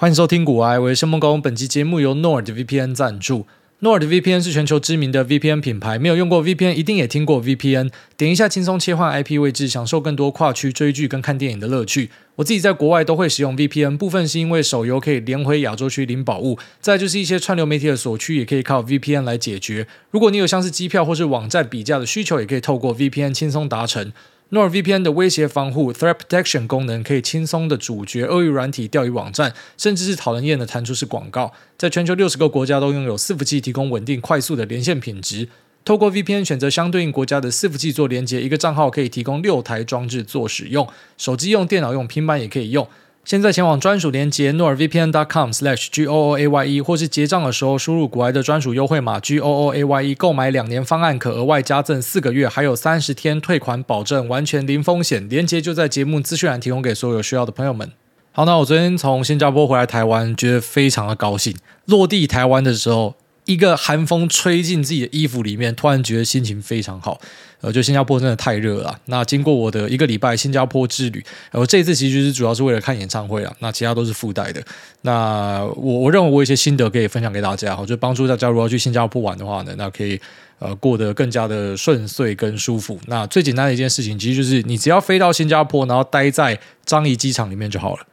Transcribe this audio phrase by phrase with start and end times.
[0.00, 1.42] 欢迎收听股癌，我是申梦工。
[1.42, 3.48] 本期节目由 NordVPN 赞助。
[3.80, 7.90] NordVPN 是全球知名的 VPN 品牌，没有用过 VPN 一定也听过 VPN。
[8.16, 12.10] 点一下轻松切换 IP 位置，享受更多跨区追剧跟看电影的乐趣。
[12.36, 19.88] 我自己在国外都会使用 VPN，部分是因为手游可以连回亚洲区领宝物，再就是一些串流媒体的锁区也可以靠 VPN 来解决。
[20.12, 24.12] 如果你有像是机票或是网站比价的需求，也可以透过 VPN 轻松达成。
[24.50, 31.52] NordVPN 的威胁防护 （Threat Protection） 功能可以轻松的阻绝恶意软体、钓鱼网站，甚至是讨人厌的弹出式广告。
[31.76, 35.48] 在全球六十个国家都拥有伺服器提供稳定、快速的连线品质。
[35.84, 42.88] 透过 VPN 选择相对应国家的伺服器做连接，一个账号可以提供六台装置做使用，手机用、电脑用、平板也可以用。
[43.28, 55.28] 现在前往专属连接 norvpn.com/slash g o o a y e，或是结账的时候输入股癌的专属优惠码 gooaye，购买两年方案可额外加赠四个月，还有三十天退款保证，完全零风险。
[55.28, 57.92] 连接就在节目资讯栏提供给所有需要的朋友们。
[58.32, 61.54] 好，那我昨天从新加坡回来台湾，觉得非常的高兴。
[61.84, 63.14] 落地台湾的时候，
[63.48, 67.18] 一个寒风吹进自己的衣服里面，突然觉得心情非常好。
[67.60, 69.00] 呃，就新加坡真的太热了。
[69.06, 73.52] 那经过我的一个礼拜新加坡之旅，我这一次其实就是主要是为了看演唱会啊。
[73.60, 74.62] 那其他都是附带的。
[75.00, 80.20] 那我我认为我有一些心得可以分享给大家，好就帮助大家如果要去新加坡玩的话呢，那可以
[80.60, 83.00] 呃过得更加的顺遂跟舒服。
[83.06, 88.06] 那最简单的一件事情，其实就是你只要飞到新加坡，然后待在樟宜机场里面就好了。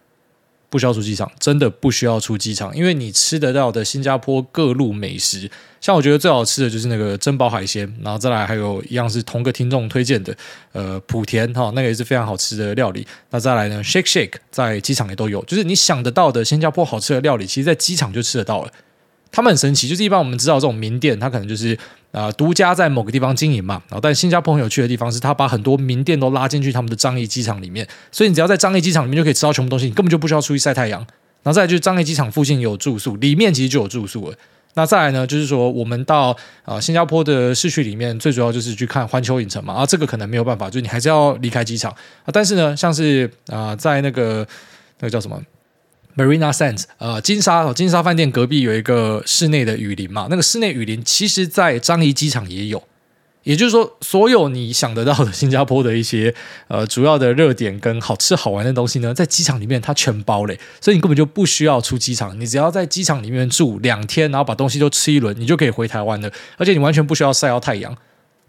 [0.76, 10.36] 不需要出机场，真的不需要出机场，因为你吃得到的新加坡各路美食，像我觉得最好吃的就是那个珍宝海鲜，然后再来还有一样是同个听众推荐的，
[10.74, 13.08] 呃，莆田哈，那个也是非常好吃的料理。
[13.30, 18.72] 那再来呢，Shake Shake 在机场也都有，就是你想得到的新加坡好吃的料理，其实在机场就吃得到了。
[19.32, 21.78] 他们很神奇，就是一般我们知道这种名店，它可能就是
[22.16, 23.82] 啊、独家在某个地方经营嘛。
[23.90, 31.06] 然后，但新加坡很有趣的地方是，他把很多名店都拉进去他们的樟宜机场里面，所以你只要在樟宜机场里面就可以吃到全部东西，你根本就不需要出去晒太阳。
[31.44, 34.38] 然后再就是樟宜机场附近有住宿，里面其实就有住宿了。
[34.78, 39.74] 那再来呢，就是说我们到啊、新加坡的市区里面，最主要就是去看环球影城嘛。
[39.74, 42.28] 啊，这个可能没有办法，就是你还是要离开机场啊。
[42.34, 44.46] 但是呢，像是啊、在那个
[45.00, 45.40] 那个叫什么
[46.16, 52.82] ？Marina Sands，呃，金沙，金沙饭店隔壁有一个室内的雨林嘛，那个室内雨林其实在樟宜机场也有，
[53.44, 56.34] 也就是说，所有你想得到的新加坡的一些
[56.68, 67.96] 呃主要的热点跟好吃好玩的东西呢，在机场里面它全包嘞，所以你根本就不需要出机场，你只要在机场里面住两天，然后把东西都吃一轮，你就可以回台湾了，而且你完全不需要晒到太阳。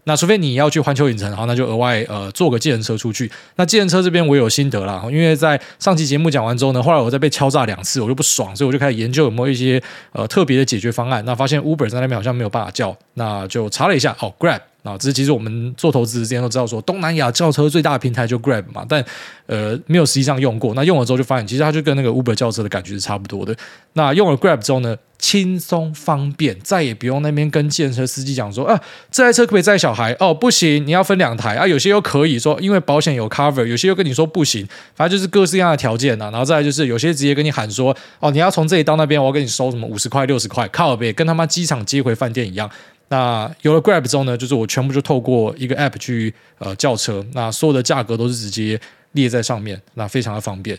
[0.07, 3.29] 那除非你要去环球影城，然后，那就额外呃坐个计程车出去。
[3.57, 11.23] 那计程车这边我有心得啦，因为在上期节目讲完之后呢，后来我再被敲诈两次，我就不爽，所以我就开始研究有没有一些呃特别的解决方案。
[11.25, 14.61] 那发现 Uber 在那边好像没有办法叫，那就查了一下，哦，Grab。
[14.87, 19.03] 啊，这其实我们做投资之前都知道，说东南亚轿车最大的平台就 Grab 嘛，但
[19.45, 20.73] 呃没有实际上用过。
[20.73, 23.55] 那用了之后就发现，其实它就跟那个 Uber 轿车的感觉是差不多的。
[23.93, 28.79] 那用了 Grab 之后呢，轻松方便，再也不用那边跟计程车司机讲说啊，
[29.11, 30.15] 这台车可不可以载小孩？
[30.19, 31.65] 哦，不行，你要分两台啊。
[31.65, 36.31] 有些又可以说，因为保险有 cover，有些又跟你说不行，反正就是各式各样的条件呐、啊。
[36.31, 42.69] 然后再来就是有些直接跟你喊说，哦，你要从这里到那边，我要跟你收什么五十块、六十块，靠北，跟他妈机场接回饭店一样。
[43.09, 48.79] 那有了 Grab 之后呢，就是我全部就透过一个 App 去呃叫车，那所有的价格都是直接
[49.13, 50.77] 列在上面，那非常的方便。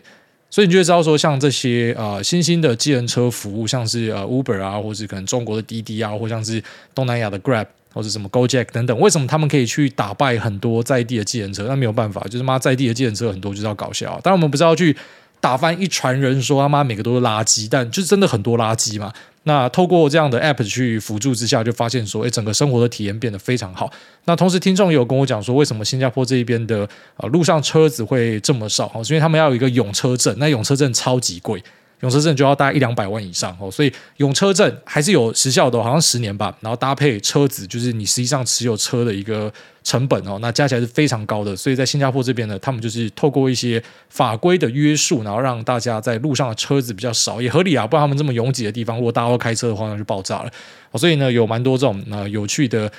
[0.51, 6.63] 所以你就会知道说，像这些呃新兴的计程车服务，像是呃 Uber 啊，或是可能中国的滴滴啊，或像是
[6.95, 11.67] 东南亚的 Grab 或者什么 Gojek 等等，为什么他们可以去打败很多在地的计程车？
[11.69, 14.19] 那没有办法，就是妈在地的计程车很多就是要搞笑。
[14.23, 14.97] 当然我们不是要去
[15.41, 19.13] 打翻一船人，说他妈每个都是垃圾，但就真的很多垃圾嘛。
[19.45, 23.91] 那透过这样的 app 去辅助之下，就发现说，哎，整个生活的体验变得非常好。
[24.27, 28.91] 那同时，听众也有跟我讲说，为什么新加坡这一边的呃路上车子会这么少？
[28.95, 31.63] 哦，是因为他们要有一个永车证，那永车证超级贵。
[32.01, 36.57] 永车证就要大概一两百万以上哦，所以永车证还是有时效的，好像十年吧。
[36.61, 41.57] 然后搭配车子，就是你实际上持有车的一个成本哦，那加起来是非常高的。
[41.57, 47.87] 所以在新加坡这边呢，他们就是透过一些法规的约束，然后让大家在路上的车子比较少，也合理啊。
[47.87, 50.51] 不然他们这么拥挤的地方，如果大家都开车的话，那就爆炸了。
[50.95, 52.91] 所以呢，有蛮多这种呃有趣的。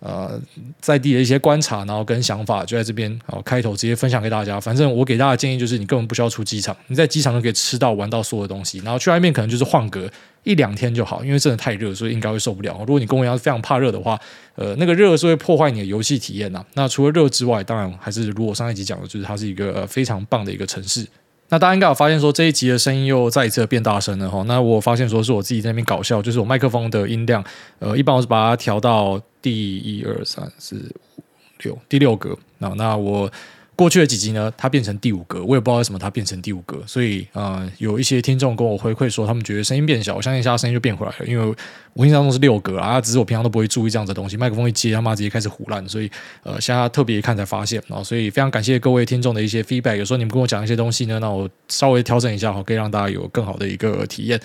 [0.00, 0.40] 呃，
[0.80, 4.60] 在地的一些观察，然后跟想法，就在这边哦，开头直接分享给大家。
[4.60, 8.78] 反正我给大家的建议就是，你根本不需要出机场，你在机场就可以吃到玩到所有东西。
[8.78, 10.08] 然后去外面可能就是换个
[10.44, 12.76] 一两天就好，因为真的太热，所以应该会受不了。
[12.80, 14.18] 如果你跟我一样非常怕热的话，
[14.54, 16.64] 呃，那个热是会破坏你的游戏体验呐。
[16.74, 21.04] 那除了热之外，当然还是如我上一集讲的，就是它是一个非常棒的一个城市。
[21.50, 24.42] 那大家应该有发现说，这一集的声音又再一次变大声了哈。
[24.46, 27.42] 那我发现说是我自己在那边搞笑，就是我麦克风的音量，
[27.78, 30.76] 呃，一般我是把它调到第一二三四
[31.16, 31.22] 五
[31.62, 32.36] 六第六格。
[32.58, 33.30] 那那我
[33.78, 41.54] 过去的几集呢，它变成第五格，我也不知道为什么它变成第五格，所以呃，有一些听众跟我回馈说，他们觉得声音变小，我相信现在声音就变回来了，因为
[41.92, 46.10] 我印象中是六格啊，只是我平常都不会注意这样子的东西，麦克风一接，他妈直接开始唬烂，所以
[46.42, 54.40] 呃，现在特别一看才发现啊，所以非常感谢各位听众的一些 feedback，有时候你们跟我讲一些东西呢，那我稍微调整一下哈，可以让大家有更好的一个体验。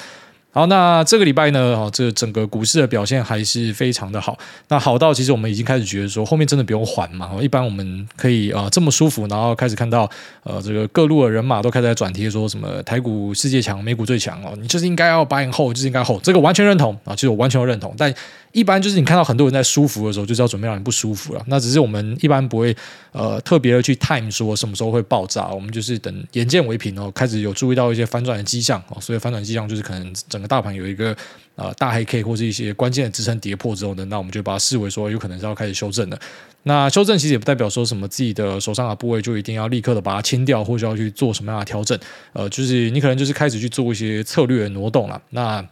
[0.55, 4.38] 好，那这个礼拜呢，哦，这整个股市的表现还是非常的好。
[4.67, 7.31] 那好到其实我们已经开始觉得说，后面真的不用缓嘛。
[7.41, 10.07] 一般我们可以啊、呃、这么舒服，然后开始看到
[10.44, 18.13] 呃这个各路的人马都开始在转贴说什么台股世界强，美股最强哦，你就是应该要 buy and hold，就是应该 hold，这个完全认同啊，其实我完全认同，但。
[18.53, 21.44] 一般就是你看到很多人在舒服的时候，就是要准备让你不舒服了。
[21.47, 22.73] 那只是我们一般不会
[23.11, 28.97] 呃特别的去 time 说什么时候会爆炸，我们就是等眼见为凭哦，开始有注意到一些反转的迹象哦。
[29.01, 31.15] 所以反转迹象就是可能整个大盘有一个
[31.55, 36.19] 呃大黑 K 或是一些关键的支撑跌破之后呢，那我们就把它视为说有可能是要开始修正的。
[36.65, 42.00] 那修正其实也不代表说什么自己的手上的部位就一定要立刻的把它清掉，或者要去做什么样的调整。
[42.31, 45.21] 呃，就是你可能就是开始去做一些策略的挪动了。
[45.31, 45.65] 那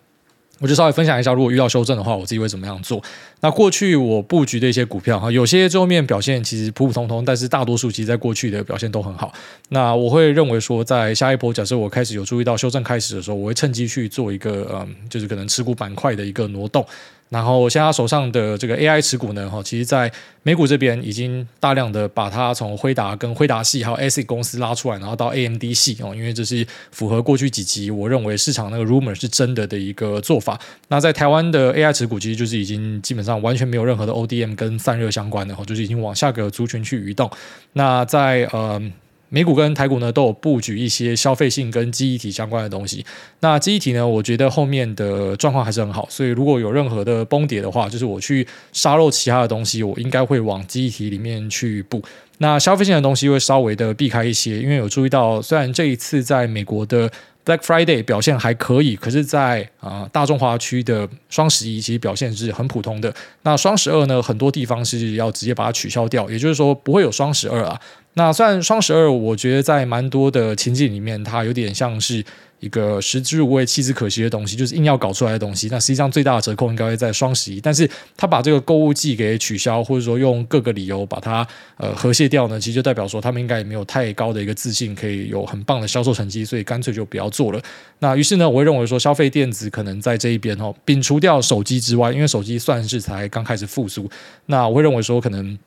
[0.62, 3.02] 我就稍微分享一下，如果遇到修正的话，我自己会怎么样做。
[3.40, 9.34] 那过去我布局的一些股票哈，有些最后面表现其实普普通通，但是大多数其实在过去的表现都很好。
[9.70, 16.86] 那我会认为说，在下一波假设我开始有注意到修正开始的时候，我会趁机去做一个嗯，就是可能持股板块的一个挪动。
[17.32, 20.12] 然后，现在他手上的这个 AI 持股呢，哈，其实，在
[20.44, 30.60] 美股这边已经大量的把它从辉达跟辉达系还有 ASIC 公司拉出来，然后到 AMD 系哦，因为这是符合过去几集我认为市场那个 rumor 是真的的一个做法。
[30.90, 37.32] 那在台湾的 AI 持股，其实就是已经基本上完全没有任何的 ODM 跟散热相关的哈，就是已经往下个族群去移动。
[37.72, 38.92] 那在呃。
[39.34, 43.06] 美股跟台股呢都有布局一些消费性跟记忆体相关的东西。
[43.40, 52.04] 那记忆体呢，我觉得后面的状况还是很好，所以如果有任何的崩跌的话，就是我去杀肉其他的东西，我应该会往记忆体里面去布。
[52.40, 57.10] 那消费性的东西会稍微的避开一些，因为有注意到，虽然这一次在美国的
[57.46, 63.14] Black Friday 表现还可以，可是在啊、呃、大中华区的双十一其实表现是很普通的。
[63.42, 67.80] 那双十二呢，很多地方是要直接把它取消掉，也就是说不会有双十二啊。
[68.14, 72.24] 那虽然双十二，我觉得在蛮多的情境里面，它有点像是
[72.62, 75.68] 一个食之无味弃之可惜的东西，就是硬要搞出来的东西。
[75.70, 81.46] 那实际上最大的折扣应该会在双十一，但是他把这个购物季给取消，或者说用各个理由把它
[81.78, 87.62] 呃和谐掉呢，其实就代表说他们应该也没有太高的一个自信，可以有很棒的销售成绩，所以干脆就不要做了。
[88.00, 94.10] 那于是呢，我会认为说消费电子可能在这一边哦，摒除掉手机之外，因为手机算是才刚开始复苏，
[94.46, 95.58] 那我会认为说可能。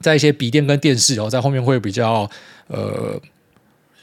[0.00, 2.28] 在一些笔电跟电视哦，在后面会比较
[2.66, 3.18] 呃。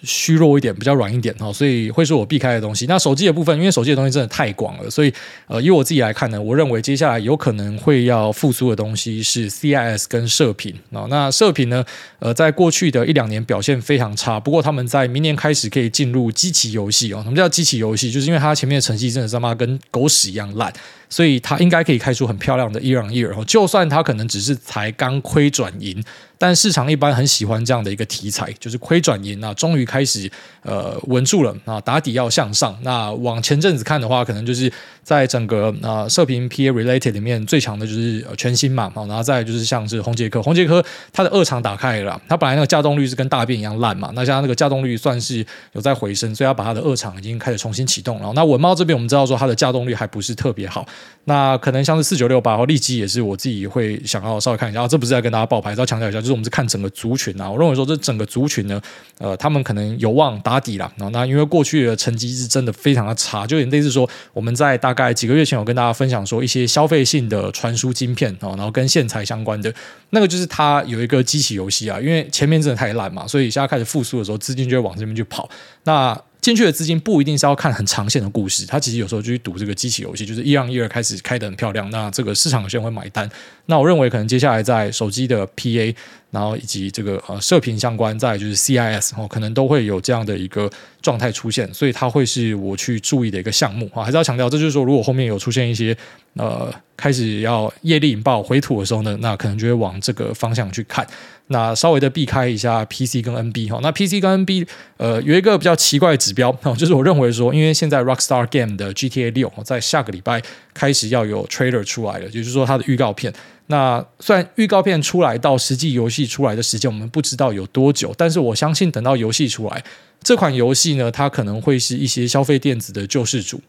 [0.04, 2.86] 虚弱一点，比较软一点哈，所以会是我避开的东西。
[2.88, 5.14] 那手机的部分，因为手机的东西真的太广了，所以
[5.48, 11.06] 呃，以我自己来看呢，我认为接下来有可能会要复苏的东西是 CIS 跟射频啊。
[11.10, 11.86] 那射频呢，
[12.20, 17.22] 呃，在过去的一两年表现非常差，不过他们在明年开始可以进入机器游戏哦。
[17.24, 18.12] 什么叫机器游戏？
[18.12, 20.74] 就是因为它前面的成绩真的他妈跟狗屎一样烂，
[21.10, 23.46] 所以它应该可以开出很漂亮的 year on year。
[23.46, 26.04] 就算它可能只是才刚亏转盈。
[26.42, 30.28] 但市场一般很喜欢这样的一个题材，就是亏转盈啊，终于开始
[30.64, 32.76] 呃稳住了啊，打底要向上。
[32.82, 34.72] 那往前阵子看的话，可能就是
[35.04, 40.84] 在整个啊射频 PA related 里面最强的就是呃全新嘛，然后再就是像是红杰科，红杰科
[41.14, 48.34] 它的二厂打开了，它本来那个稼动率是跟大便一样烂嘛，那现在那个稼动率算是有在回升，所以它把它的二厂已经开始重新启动了。
[48.34, 50.86] 那稳懋这边我们知道说它的稼动率还不是特别好，
[51.26, 56.32] 那可能像是四九六八或利基也是我自己会想要稍微看一下，这不是在跟大家报牌，要强调一下就是。
[56.32, 58.82] 我们是看整个族群啊，我认为说这整个族群呢，
[59.20, 60.92] 呃，他们可能有望打底了。
[61.12, 69.74] 那因为过去的成绩是真的非常的差，就有点类似说我们在大概几个月前有跟大家分享说一些消费性的传输晶片哦，然后跟线材相关的
[70.10, 75.50] 那个就是它有一个机器游戏啊，因为前面真的太烂嘛，所以现在开始复苏的时候，资金就会往这边去跑。
[75.86, 83.30] 那进去的资金不一定是要看很长线的故事，它其实有时候就去赌这个机器游戏，就是一样一二开始开得很漂亮，那这个市场有些人会买单。
[83.68, 85.96] 那我认为可能接下来在手机的 PA，
[86.32, 90.70] 然后以及这个呃射频相关，再就是 CIS 哦，可能都会有这样的一个
[91.02, 94.04] 状态出现，所以它会是我去注意的一个项目啊。
[94.04, 95.96] 还是要强调，这就是说，如果后面有出现一些
[96.36, 101.06] 呃开始要业力引爆回吐的时候呢，那可能就会往这个方向去看。
[101.48, 110.42] 那稍微的避开一下 PC 跟 NB 哈，那 PC 跟 NB 呃有一个比较奇怪的指标，就是我认为说，因为现在 Rockstar Game 的 GTA 六在下个礼拜
[110.74, 113.34] 开始要有 trailer 出来了，也就是说它的预告片。
[113.72, 119.84] 那算预告片出来到实际游戏出来的时间我们不知道有多久，但是我相信等到游戏出来，
[120.22, 123.60] 这款游戏呢，它可能会是一些消费电子的救世主，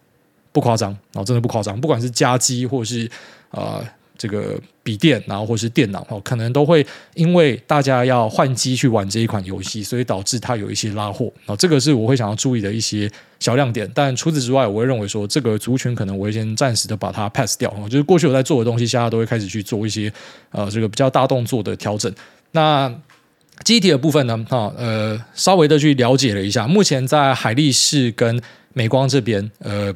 [0.53, 3.11] 不夸张，然后真的不夸张，不管是家机或是
[3.51, 3.83] 啊。
[4.17, 11.57] 这个笔电，然后或是电脑哦，可能都会因为大家要换机去玩这一款游戏，所以导致它有一些拉货啊。
[11.57, 13.91] 这个是我会想要注意的一些小亮点。
[13.95, 17.73] 但除此之外，我会认为说这个族群可能我会先暂时的把它 pass 掉。
[17.89, 20.13] 就是过去我在做的东西，现在都会开始去做一些
[20.51, 22.13] 呃这个比较大动作的调整。
[22.53, 22.93] 那
[23.65, 28.41] 机体的部分呢，哈呃稍微的去了解了一下，目前在海力士跟
[28.73, 29.95] 美光这边，呃。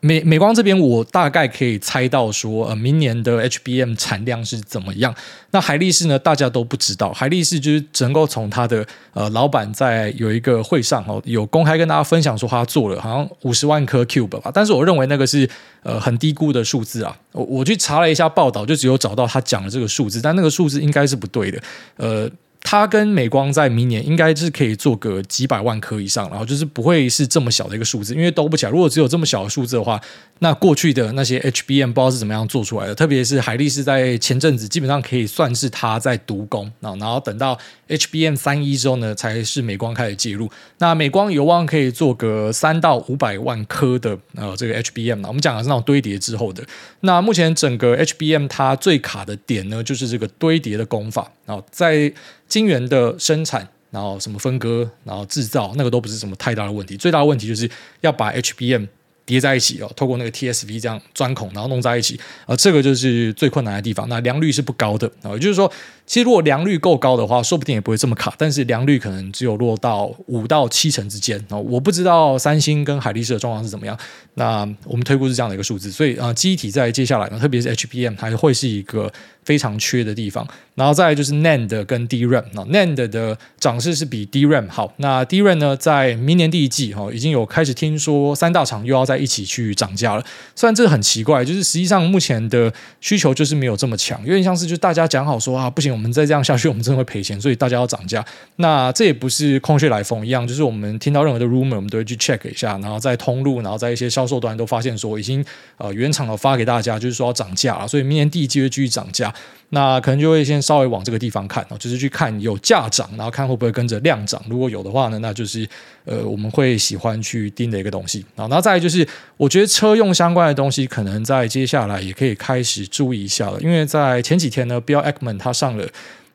[0.00, 5.12] 美美光这边，我大概可以猜到说，呃，明年的 HBM 产量是怎么样。
[5.50, 7.12] 那海力士呢，大家都不知道。
[7.12, 14.50] 海力士就是只能够从他的呃老板在有一个会上哦，有公开跟大家分享说他做了好像五十万颗 Cube 吧。
[14.54, 15.50] 但是我认为那个是
[15.82, 17.16] 呃很低估的数字啊。
[17.32, 21.60] 我我去查了一下报道，就只有找到他讲的这个数字，但那个数字应该是不对的。
[21.96, 22.30] 呃。
[22.62, 28.72] 它跟美光在明年应该是可以做个几百万颗以上，然后就是不会是这么小的一个数字，因为兜不起来。
[28.72, 30.00] 如果只有这么小的数字的话，
[30.40, 37.58] 那过去的那些 HBM 不知道是怎么样做出来的，特别是海力士在前阵子基本上可以算是它在独攻，然后等到
[37.88, 40.50] HBM 三一之后呢，才是美光开始介入。
[40.78, 46.62] 那美光有望可以做个三到五百万颗的呃这个 HBM，我们讲的是那种堆叠之后的。
[47.00, 52.12] 那目前整个 HBM 它最卡的点呢，就是这个堆叠的工法，然后在
[52.46, 56.96] 晶圆的生产，然后什么分割，然后制造，那个都不是什么太大的问题。
[56.96, 58.86] 最大的问题就是要把 HBM
[59.24, 64.08] 叠在一起哦，透过那个 TSV 这样钻孔，然后弄在一起，呃，这个就是最困难的地方。
[64.08, 65.70] 那良率是不高的啊，也就是说，
[66.08, 68.34] 其实如果良率够高的话，说不定也不会这么卡。
[68.38, 71.60] 但是良率可能只有落到五到七成之间哦。
[71.60, 73.96] 我不知道三星跟海力士的状况是怎么样。
[74.34, 79.12] 那我们推估是这样的一个数字，所以啊，记忆体在接下来呢，特别是 HBM 还会是一个
[79.44, 80.46] 非常缺的地方。
[80.74, 84.94] 然后再就是 NAND 跟 DRAM 啊，NAND 的涨势是比 DRAM 好。
[84.98, 90.24] 那 DRAM 呢，在明年第一季哈，已经有开始听说三大厂又要在一起去涨价了。
[90.54, 98.24] 虽然这个很奇怪，就是实际上目前的需求就是没有这么强，有点像是就大家讲好说啊，不行，我们再这样下去，我们真的会赔钱，所以大家要涨价。
[98.56, 105.44] 那这也不是空穴来风一样，就是我们听到任何的 rumor，我们都会去 check 一下，然后在通路，然后在一些销售端都发现说已经
[105.76, 109.34] 呃原厂的发给大家，就是说要涨价了，所以明年第一季会继续涨价。
[109.70, 114.42] 那可能就会先稍微往这个地方看哦，就是去看有价涨，然后看会不会跟着量涨。
[114.48, 115.68] 如果有的话呢，那就是
[116.06, 118.48] 呃我们会喜欢去盯的一个东西啊。
[118.48, 125.86] 然后再就是，我觉得车用相关的东西，可能在接下来也可以开始注意一下了，因为在前几天呢，Bill Ackman 他上了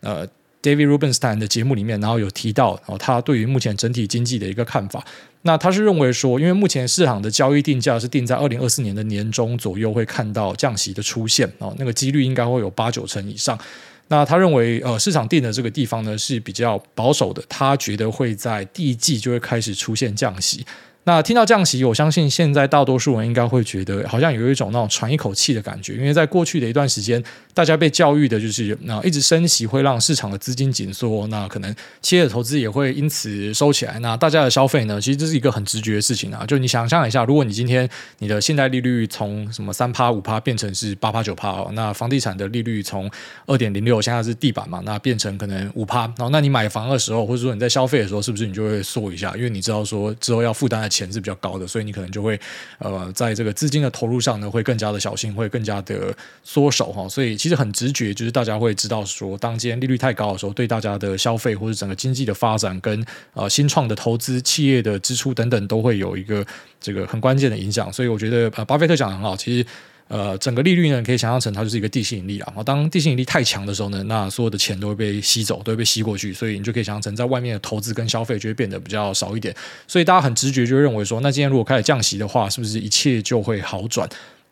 [0.01, 0.27] 呃。
[0.63, 5.05] David Rubenstein 的节目里面，然后有提到哦，他对于目前整体经济的一个看法。
[5.41, 13.59] 那他是认为说，因为目前市场的交易定价是定在二零二四年的年中左右会看到降息的出现哦，那个几率应该会有八九成以上。
[14.07, 20.65] 那他认为呃，市场定的这个地方呢是比较保守的，他觉得会在第一季就会开始出现降息。
[21.05, 27.21] 那听到降息，我相信现在大多数人应该会觉得好像有一种那种喘一口气的感觉，因为在过去的一段时间，
[27.53, 33.99] 大家被教育的就是那一直升息会让市场的资金紧缩，那可能企业的投资也会因此收起来。
[33.99, 36.45] 那大家的消费呢，其实这是一个很直觉的事情啊。
[36.45, 43.11] 就你想象一下，如果你今天你的现在利率从什么三趴五趴变成是八趴九趴哦，那房地产的利率从
[43.45, 49.35] 二点零六现在是地板嘛，那变成可能五趴，然后那你买房的时候，或者说你在消费的时候，是不是你就会缩一下？
[49.35, 50.92] 因为你知道说之后要负担的。
[50.93, 52.39] 钱是比较高的，所以你可能就会
[52.77, 57.09] 呃，在这个资金的投入上呢，会更加的小心，会更加的缩手哈。
[57.09, 66.45] 所以其实很直觉，就是大家会知道说，当今天利率太高的时候，对大家的消费或者整个经济的发展跟呃新创的投资、企业的支出等等，都会有一个
[66.79, 67.91] 这个很关键的影响。
[67.91, 69.65] 所以我觉得呃，巴菲特讲的很好，其实。
[70.13, 72.53] 呃，整个利率呢，可以想象成它就是一个地心引力啊。
[72.63, 79.55] 当地心引力太强的时候呢，那所有的钱都会被吸走，都会被吸过去，所以你就可以想象成在外面的投资跟消费就会变得比较少一点。
[79.87, 84.07] 所以大家很直觉就认为说，那今天如果开始降息的话，是不是一切就会好转？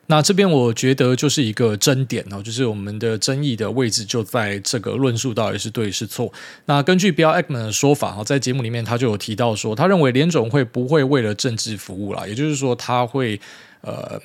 [0.08, 6.34] 那这边我觉得就是一个争点哦，就是我们的争议的位置就在这个论述到底是对是错。
[6.65, 13.39] 那根据 Bill Ackman 的说法，在节目里面他就有提到说，他认为联总会不会为了政治服务啦，也就是说他会
[13.82, 14.20] 呃。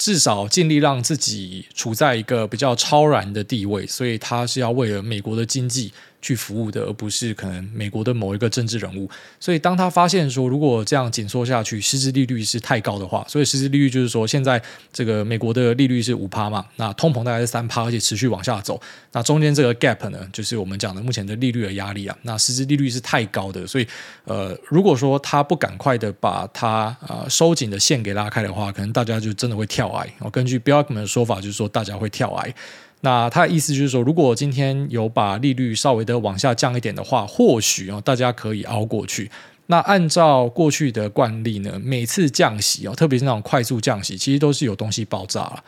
[0.00, 5.92] 至少尽力让自己处在一个比较超然的地位，所以他是要为了美国的经济
[6.22, 9.08] 去服务的，而不是可能美国的某一个政治人物。
[9.38, 14.60] 所以，当他发现说，如果这样紧缩下去，实质利率是太高的话，所以实质利率就是说，现在
[14.92, 18.80] 这个美国的利率是五趴嘛，那通膨大概是三趴，而且持续往下走，
[19.12, 22.16] 那中间这个 gap 呢，就是我们讲的目前的利率的压力啊。
[22.22, 23.86] 那实质利率是太高的，所以
[24.24, 30.06] 呃，如果说他不赶快的把它呃收紧的线给拉开的话，可能大家就真的会跳崖。
[30.18, 32.54] 我根据 Bill m a n 的说法，就是说大家会跳崖。
[33.02, 39.30] 那他的意思就是说，如果今天有把利率稍微的往下降一点的话，或许大家可以熬过去。
[39.66, 45.64] 那按照过去的惯例呢，每次降息哦，特别是那种快速降息，其实都是有东西爆炸了。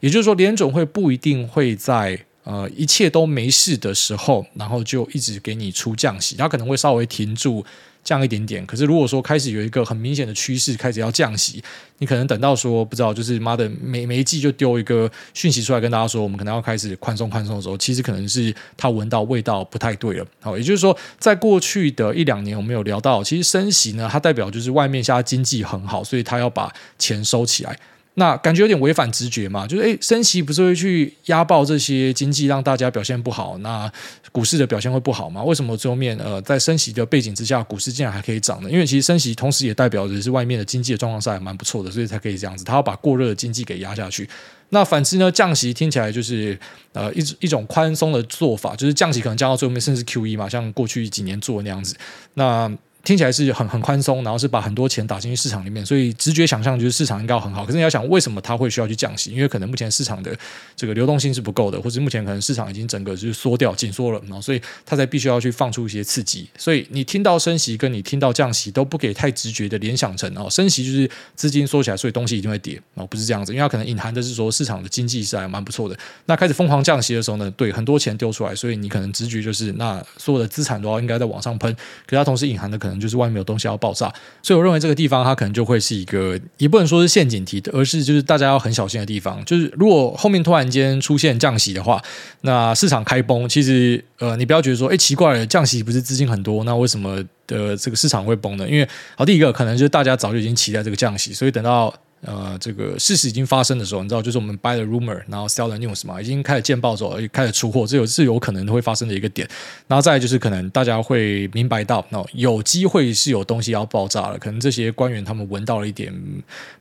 [0.00, 7.64] 也就是说，联总会不一定会在呃一切都没事的时候，然后就一直给你出降息，它可能会稍微停住。
[8.08, 11.62] 降一点点，可是如果说开始有一个很明显的趋势，开始要降息，
[11.98, 20.26] 你可能等到说不知道，就是妈的每每一季就丢一个讯息出来跟大家说，我们可能要开始宽松宽松的时候，其实可能是他闻到味道不太对了。
[20.40, 27.78] 好，也就是说，在过去的一两年，我们有聊到，其实升息呢，它代表就是外面现在经济很好，所以他要把钱收起来。
[28.18, 33.90] 那感觉有点违反直觉嘛，就是诶，升息不是会去压爆这些经济，让大家表现不好，那
[34.32, 35.42] 股市的表现会不好吗？
[35.42, 38.68] 为什么最后面呃，在升息的背景之下，股市竟然还可以涨呢？
[38.68, 44.28] 因为其实升息同时也代表着是外面的经济的状况是还蛮不错的，所以才可以这样子，他要把过热的经济给压下去。
[44.70, 46.58] 那反之呢，降息听起来就是
[46.92, 51.96] 呃一一种宽松的做法，就是降息可能降到最后面甚至 QE 嘛，像过去几年做那样子，
[52.34, 52.70] 那。
[53.04, 57.64] 听起来是很很宽松，然后是把很多钱打进去市场里面，所以直觉想象就是市场应该很好。
[57.64, 59.30] 可是你要想，为什么它会需要去降息？
[59.30, 60.36] 因为可能目前市场的
[60.76, 66.48] 这个流动性是不够的，或者目前可能市场已经整个就是缩掉、紧缩了，然后所以它才必须要去放出一些刺激。
[66.58, 75.96] 所以你听到升息，跟你听到降息，都不给太直觉的联想成哦，升息就是资金缩起来，所以东西一定会跌哦，不是这样子，因为它可能隐含的是说市场的经济是还蛮不错的。
[76.26, 81.72] 那开始疯狂降息的时候呢，对很多钱丢出来，所以你可能直觉就是那所有的资产都要应该在往上喷，
[82.06, 83.78] 可是它同时隐含的可可能就是外面有东西要。
[83.80, 89.40] 爆炸，所以我认为这个地方它可能就会是一个，也不能说是陷阱题，而是就是大家要很小心的地方。
[89.44, 92.02] 就是如果后面突然间出现降息的话，
[92.40, 98.68] 那市场开崩，其实呃，你不要觉得说，哎，奇怪了，降息不是资金很多，那为什么的这个市场会崩呢？
[98.68, 101.94] 因为好，第一个可能就是大家早就已经期待这个降息，所以等到。
[102.20, 109.48] 呃，这个事实已经发生的时候，你知道，就是我们 buy the rumor，然后 sell the news 嘛，已经开始见报之后，开始出货，这有是有可能会发生的一个点。
[109.86, 116.12] 然后再就是可能大家会明白到，那有机会是有东西要爆炸了，可能这些官员他们闻到了一点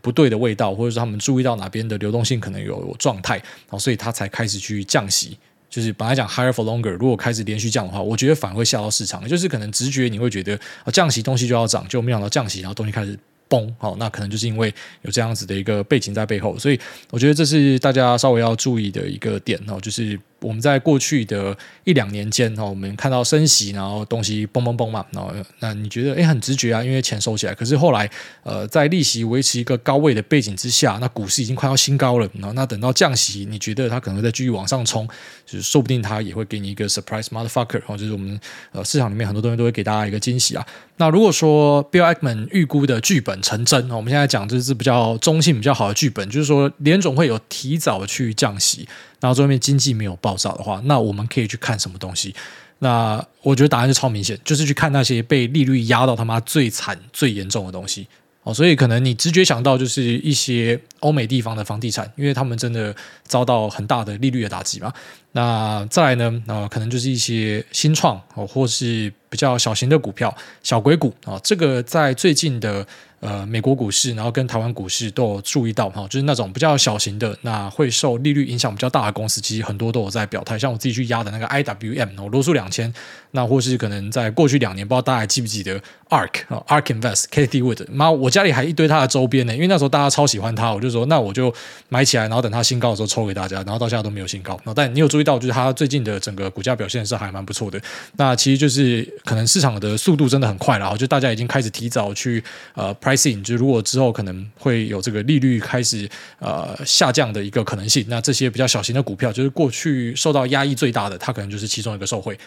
[0.02, 5.38] 不对的味道，或者说他们注意到哪边的流动性可能有，有状态，然后所以他才开始去降息。
[5.70, 9.28] 就是本来讲 higher for longer，如果开始连续降的话，我觉得反而会吓到市场。
[9.28, 10.60] 就是可能直觉你会觉得
[10.92, 13.20] 降息东西就要涨，就没想到降息，然后东西开始。
[13.48, 20.20] 崩，好，那可能就是因为有这样子的一个背景在背后，所以我觉得这是大家稍微要注意的一个点哦，就是。
[20.40, 27.54] 我们在过去的一两年间，我们看到升息，然后东西嘣嘣嘣嘛，然后那你觉得诶很直觉啊，因为钱收起来。
[27.56, 28.10] 可是后来，
[28.44, 32.30] 呃，在利息维持一个高位的背景之下，那股市已经快要新高了。
[32.36, 35.08] 然后那等到降息，你觉得它可能会再继续往上冲，
[35.46, 38.40] 就是说不定它也会给你一个 surprise motherfucker，然哦，就是我们
[38.72, 40.66] 呃市场里面很多东西都会给大家一个惊喜啊。
[40.98, 48.88] 那如果说 Bill Ackman 预估的剧本成真，我们现在讲这是比较中性、比较好的剧本，就是说联总会有提早去降息。
[49.20, 52.36] 然后最后面经济没有爆炸的话，那我们可以去看什么东西？
[52.80, 58.08] 那我觉得答案就超明显，就是去看那些被利率压到他妈最惨、最严重的东西。
[58.44, 64.94] 哦，所以可能你直觉想到就是一些欧美地方的房地产，因为他们真的遭到很大的利率的打击嘛。
[65.32, 66.44] 那再来呢？
[66.46, 71.40] 呃，可能就是一些新创哦，或是比较小型的股票、小鬼股啊。
[71.44, 72.86] 这个在最近的。
[73.20, 80.60] 呃，美国股市，然后跟台湾股市都有注意到哈，就是那种比较小型的，那会受利率影响比较大的公司，其实很多都有在表态。
[80.60, 82.94] 像我自己去压的那个 IWM 我，罗素两千，
[83.38, 91.54] 那或是可能在过去两年，不知道大家还记不记得 ARK 啊，ARK Invest，Cathie Wood，妈，我家里还一堆他的周边呢，因为那时候大家超喜欢他，我就说那我就
[91.90, 94.60] 买起来，然后等他新高的时候抽给大家，然后到现在都没有新高。
[94.76, 97.80] 但你有注意到，就是他最近的整个股价表现是还蛮不错的。
[98.16, 102.94] 那其实就是可能市场的速度真的很快了，就大家已经开始提早去呃。
[102.96, 112.38] pricing 就如果之后可能会有这个利率开始呃下降的一个可能性，那这些比较小型的股票，就是过去受到压抑最大的，它可能就是其中一个受惠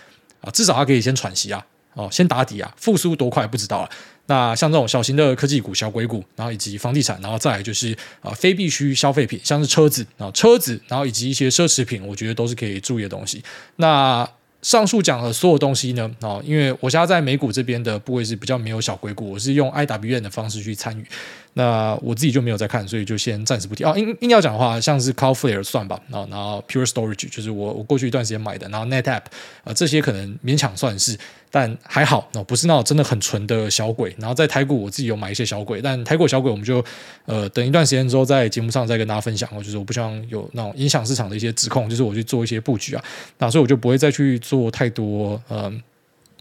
[0.40, 3.90] 啊，至少它可以先喘息啊，哦，先打底啊，复苏多快不知道了。
[4.26, 13.42] 那像这种小型的科技股、小鬼股，然后以及房地产，然后再来就是啊非必需消费品，像是车子啊车子，然后以及一些奢侈品，我觉得都是可以注意的东西。
[13.76, 14.28] 那
[14.62, 21.04] 上述讲的所有东西呢，啊，因为我现在在美股这边的部位是比较没有小鬼股，我是用 I W N 的方式去参与。
[21.54, 23.92] 那我自己就没有在看，所以就先暂时不提哦。
[23.96, 29.24] 硬硬要讲的话，像是 Cloudflare 算吧，然后然后 Pure Storage 就是我我过去一段时间买的，然后 NetApp 啊、
[29.64, 31.18] 呃、这些可能勉强算是，
[31.50, 34.14] 但还好哦，不是那种真的很纯的小鬼。
[34.18, 36.82] 然后在台股我自己有买一些小鬼，但台股小鬼我们就
[37.26, 39.62] 呃等一段时间之后在节目上再跟大家分享哦。
[39.62, 43.04] 就是我不希望有那种影响市场的一些指控，就是我去做一些布局啊，
[43.38, 45.82] 那所以我就不会再去做太多嗯。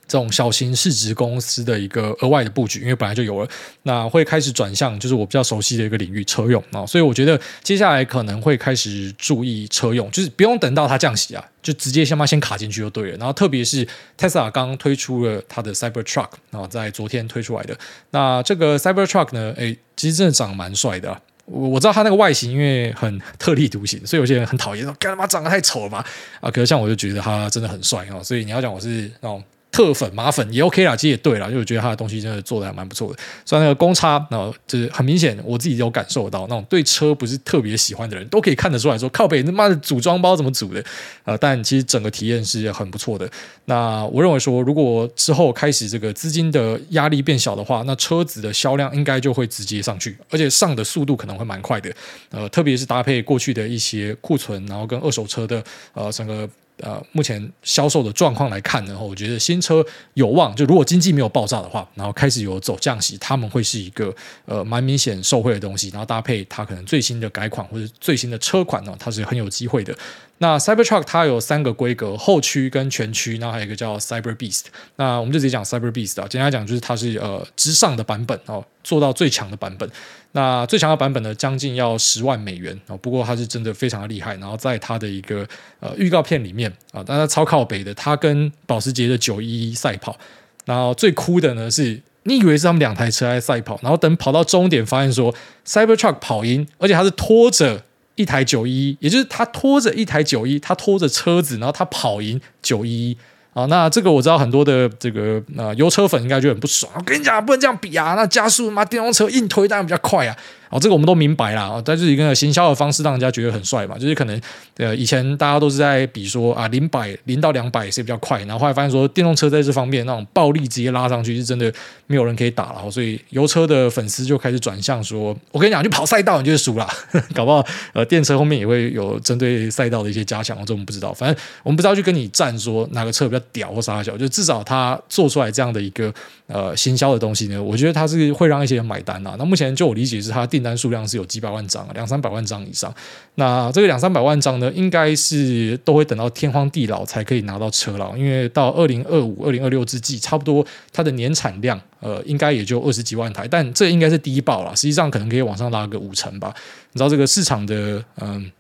[0.10, 3.48] 这种小型市值公司的一个额外的布局，因为本来就有了，
[3.84, 13.18] 那会开始转向，就是我比较熟悉的一个领域，车用啊，所以我觉得接下来可能会开始注意车用，就是不用等到它降息啊，就直接先把先卡进去就对了。
[13.18, 17.78] 然后特别是 Tesla 刚推出了它的 Cybertruck 啊，在昨天推出来的，
[18.10, 21.22] 那这个 Cybertruck 呢，诶，其实真的长得蛮帅的。
[21.46, 26.04] 我我知道它那个外形因为很特立独行，所以有些人很讨厌说，干他妈长得太丑了嘛？
[26.42, 29.44] 啊，可是像我就觉得它真的很帅哦，所以你要讲我是那种。
[29.72, 33.20] 特粉、马粉也 OK 啦，其实也对啦，因为我觉得他的东西真的做的还蛮不错的。
[33.46, 40.84] 虽然那个公差，那就是很明显，我自己有感受到，那种对车不是特别喜欢的人都可以看得出来说，靠北他妈的组装包怎么组的？
[41.24, 43.30] 呃，但其实整个体验是很不错的。
[43.66, 51.94] 那我认为说，如果之后开始这个资金的压力变小的话，那车子的销量应该就会直接上去，而且上的速度可能会蛮快的。
[52.32, 56.50] 呃，特别是搭配过去的一些库存，然后跟二手车的呃整个。
[56.82, 64.14] 呃，目前销售的状况来看呢，我觉得新车有望，就如果经济没有爆炸的话，然后开始有走降息，他们会是一个
[64.46, 69.94] 呃蛮明显受惠的东西，然后搭配它可能最新的改款或者最新的车款呢，它是很有机会的。
[70.42, 74.64] 那 Cybertruck 它有三个规格，后驱跟全驱，然后还有一个叫 Cyber Beast。
[74.96, 79.90] 那我们就直接讲 Cyber Beast 啊，简单讲就是它是呃之上的版本哦，做到最强的版本。
[80.32, 82.96] 那最强的版本呢，将近要十万美元哦。
[82.98, 84.34] 不过它是真的非常的厉害。
[84.36, 85.46] 然后在它的一个
[85.82, 90.18] 呃预告片里面啊，大家超靠北的，它跟保时捷的九一一赛跑。
[90.64, 95.36] 然后最酷的呢是，你以为是他们两台车在赛跑，然后等跑到终点，发现说
[95.68, 97.84] Cybertruck 跑赢，而且它是拖着。
[98.20, 103.18] 一台九一，也就是他拖着一台九一，他拖着车子，然后他跑赢九一
[103.54, 103.66] 啊。
[103.68, 106.92] 那这个我知道很多的这个呃油车粉应该就很不爽。
[106.98, 108.16] 我跟你讲，不能这样比啊！
[108.16, 110.36] 那加速嘛，电动车硬推当然比较快啊。
[110.70, 114.42] 哦，这个我们都明白了啊，但是一个行销的方式让人家觉得很帅嘛，就是可能
[114.78, 121.74] 呃以前大家都是在比说啊零百零到两百谁比较快，然后后来发现说电动车在这方面那种暴力直接拉上去是真的
[122.08, 126.88] 没有人可以打了，所以油车的粉丝就开始转向说，我跟你讲，就跑赛道你就输了，
[127.34, 136.14] 搞不好呃电车后面也会有针对赛道的一些加强，这我们不知道，反正我们不知道去跟你站说哪个车比较屌或啥小，就至少他做出来这样的一个
[136.48, 139.36] 呃行销的东西呢，我觉得他是会让一些人买单啊。
[139.38, 142.94] 那目前就我理解是他订单数量是有几百万张，两三百万张以上。
[143.36, 153.48] 那这个两三百万张呢，应该是都会等到天荒地老才可以拿到车了，因为到二零二五、二零二六之际，差不多它的年产量，呃，应该也就二十几万台。
[153.48, 156.54] 但这应该是低报了，实际上可能可以往上拉个五成吧。
[156.92, 158.52] 你知道这个市场的，嗯。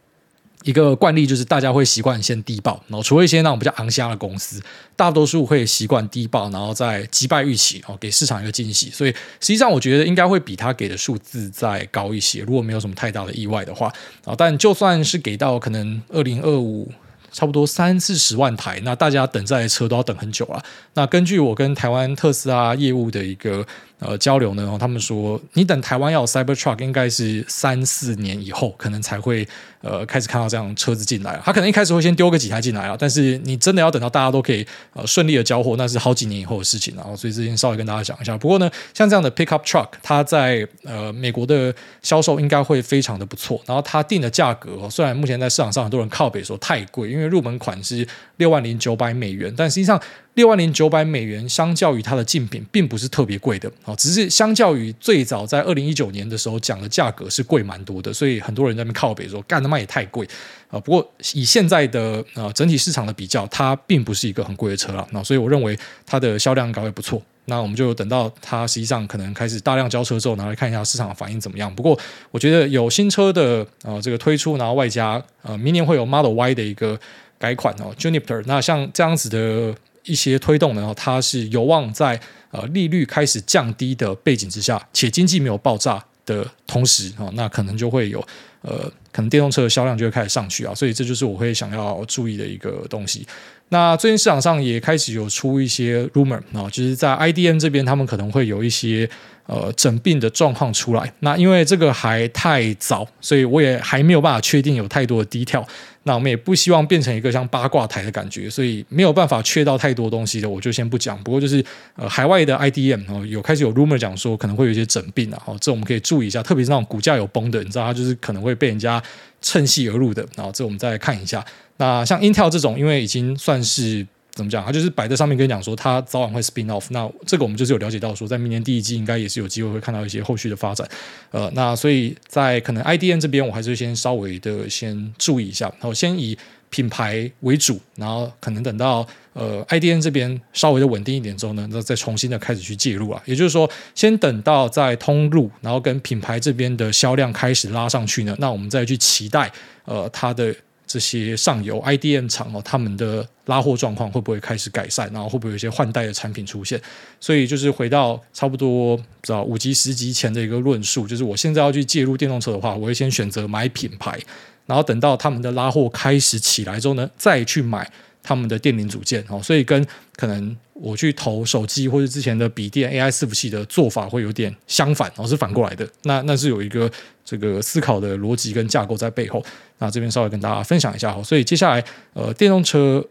[0.63, 4.61] 一个惯例就是大家会习惯先低报，然后除了一些那种比较昂虾的公司，
[4.95, 8.89] 大多数会习惯低报，然后再击败预期，哦，给市场一个惊喜。
[8.89, 13.91] 所以实际上我觉得应该会比他给的数字再高一些，如果没有什么太大的意外的话。
[14.25, 16.91] 啊，但就算是给到可能二零二五。
[17.31, 20.59] 差不多三四十万台，那大家等这台车都要等很久了。
[20.95, 23.63] 那根据我跟台湾特斯拉业务的一个
[23.99, 29.47] 呃交流呢，他们说，你等台湾要有 Cybertruck 应该是三四年以后，可能才会
[29.81, 31.39] 呃开始看到这样车子进来。
[31.43, 36.95] 他可能一开始会先丢个几台进来啊，但是你真的要等到大家都可以呃顺利的交货，那是好几年以后的事情。
[36.95, 38.37] 然后所以之前稍微跟大家讲一下。
[38.37, 43.61] 不过呢，像这样的 Pickup Truck，它在呃美国的销售应该会非常的不错。
[43.65, 48.07] 然后它定的价格，虽然目前在市场上很多人靠北说太贵，因为入门款是
[48.37, 50.01] 六万零九百美元，但实际上
[50.39, 60.25] 六万零九百美元相较于它的竞品，并不是特别贵的啊，只是相较于最早在二零一九年的时候讲的价格是贵蛮多的，所以很多人在那边靠北说干他妈也太贵
[60.69, 60.79] 啊。
[60.79, 67.21] 不过以现在的呃整体市场的比较，它并不是一个很贵的车了，那所以我认为它的销量应该会不错。
[67.45, 71.73] 那我们就等到它实际上可能开始大量交车之后，然后来看一下市场反应怎么样。
[71.75, 71.99] 不过
[72.31, 76.97] 我觉得有新车的呃这个推出，然后外加呃明年会有 Model Y 的一个
[77.39, 78.43] 改款哦，Juniper。
[78.45, 79.73] 那像这样子的
[80.09, 82.19] 一些推动呢，它是有望在
[82.51, 88.19] 呃利率开始降低的背景之下，且经济没有爆炸的同时啊，那可能就会有
[88.61, 90.73] 呃可能电动车的销量就会开始上去啊。
[90.73, 93.25] 所以这就是我会想要注意的一个东西。
[93.69, 99.07] 那最近市场上也开始有出一些 rumor 啊，就是在 IDM 这边，他们可能会有一些
[99.45, 101.13] 呃整病的状况出来。
[101.19, 105.63] 那因为这个还太早，所以我也还没有办法确定有太多的 detail。
[106.03, 111.21] 那我们也不希望变成一个像八卦台的感觉，所以没有办法确到太多东西的，我就先不讲。
[111.23, 111.63] 不过就是
[111.95, 119.01] 呃海外的 IDM 哦，有开始有 rumor 讲说可能会有一些整病啊，哦，这我们可以注意一下，特别是那种股价有崩的，你知道它就是可能会被人家
[119.41, 120.25] 趁隙而入的。
[120.35, 121.45] 然后这我们再来看一下。
[121.77, 126.85] 那像 Intel 这种，因为已经算是怎么讲，它就是摆在上面跟你讲说，它早晚会 spin off。
[126.91, 130.87] 那这个我们就是有了解到说，在明年第一季应该也是有机会会看到一些后续的发展。
[131.31, 136.37] 呃，那所以在可能 IDN 这边，我还是先稍微的先注意一下，然后先以
[136.69, 143.21] 品牌为主，然后可能等到呃 IDN 这边稍微的稳定一点之后呢，那再重新的开始去介入啊。
[143.25, 149.51] 也就是说，先等到在通路，然后跟品牌这边的销量开始拉上去呢，那我们再去期待
[149.83, 150.55] 呃它的。
[150.89, 156.81] 这些上游 IDM 厂哦，他们的拉货状况会不会开始改善，然后会不会有一些换代的产品出现？
[157.19, 164.19] 所以就是回到差不多知道五级十级前的一个论述，就是我现在要去介入电动车的话，我会先选择买品牌，
[164.65, 167.87] 然后等到他们的拉货开始起来之后呢，再去买
[168.23, 169.39] 他们的电零组件哦。
[169.43, 175.87] 所以跟可能我去投手机或者之前的笔电 AI 伺服器的做法会有点相反，哦，是反过来的。
[176.01, 176.91] 那那是有一个
[177.23, 179.45] 这个思考的逻辑跟架构在背后。
[179.79, 181.23] 那这边稍微跟大家分享一下哈。
[181.23, 183.03] 所以接下来呃，电动车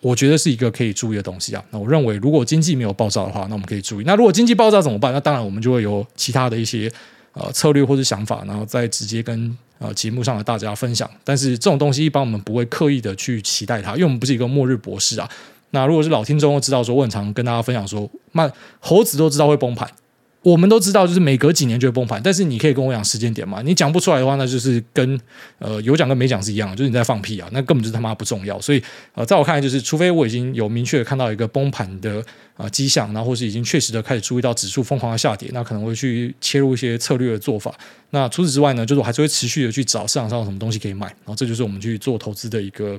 [0.00, 1.64] 我觉得是一个可以注意的东西啊。
[1.70, 4.04] 那我认为如果经济没有爆炸的话，那我们可以注意。
[4.04, 5.12] 那如果经济爆炸怎么办？
[5.12, 6.92] 那当然我们就会有其他的一些
[7.32, 11.10] 呃策略或者想法，然后再直接跟呃节目上的大家分享。
[11.24, 15.28] 但是这种东西一般我们不会刻意的去期待它，因为我们不是一个末日博士啊。
[15.70, 18.50] 那如果是老听众都知道说，我很常跟大家分享说，那
[18.80, 19.86] 猴子都知道会崩盘，
[20.50, 23.60] 我们都知道就是每隔几年就会崩盘，但是你可以跟我讲时间点嘛？
[23.62, 25.20] 你讲不出来的话，那就是跟
[25.58, 28.58] 呃有讲跟没讲是一样，就是你在放屁啊，那根本就是他妈不重要。
[28.60, 28.82] 所以
[29.14, 32.24] 呃，在我看来，就是除非我已经有明确看到一个崩盘的
[32.56, 37.74] 啊迹象，然后或是已经确实的开始注意到指数疯狂的下跌，那可能会去切入一些策略的做法。
[38.10, 42.98] 那除此之外呢，就是我还是会持续的去找市场上有什么东西可以买，然后这就是我们去做投资的一个。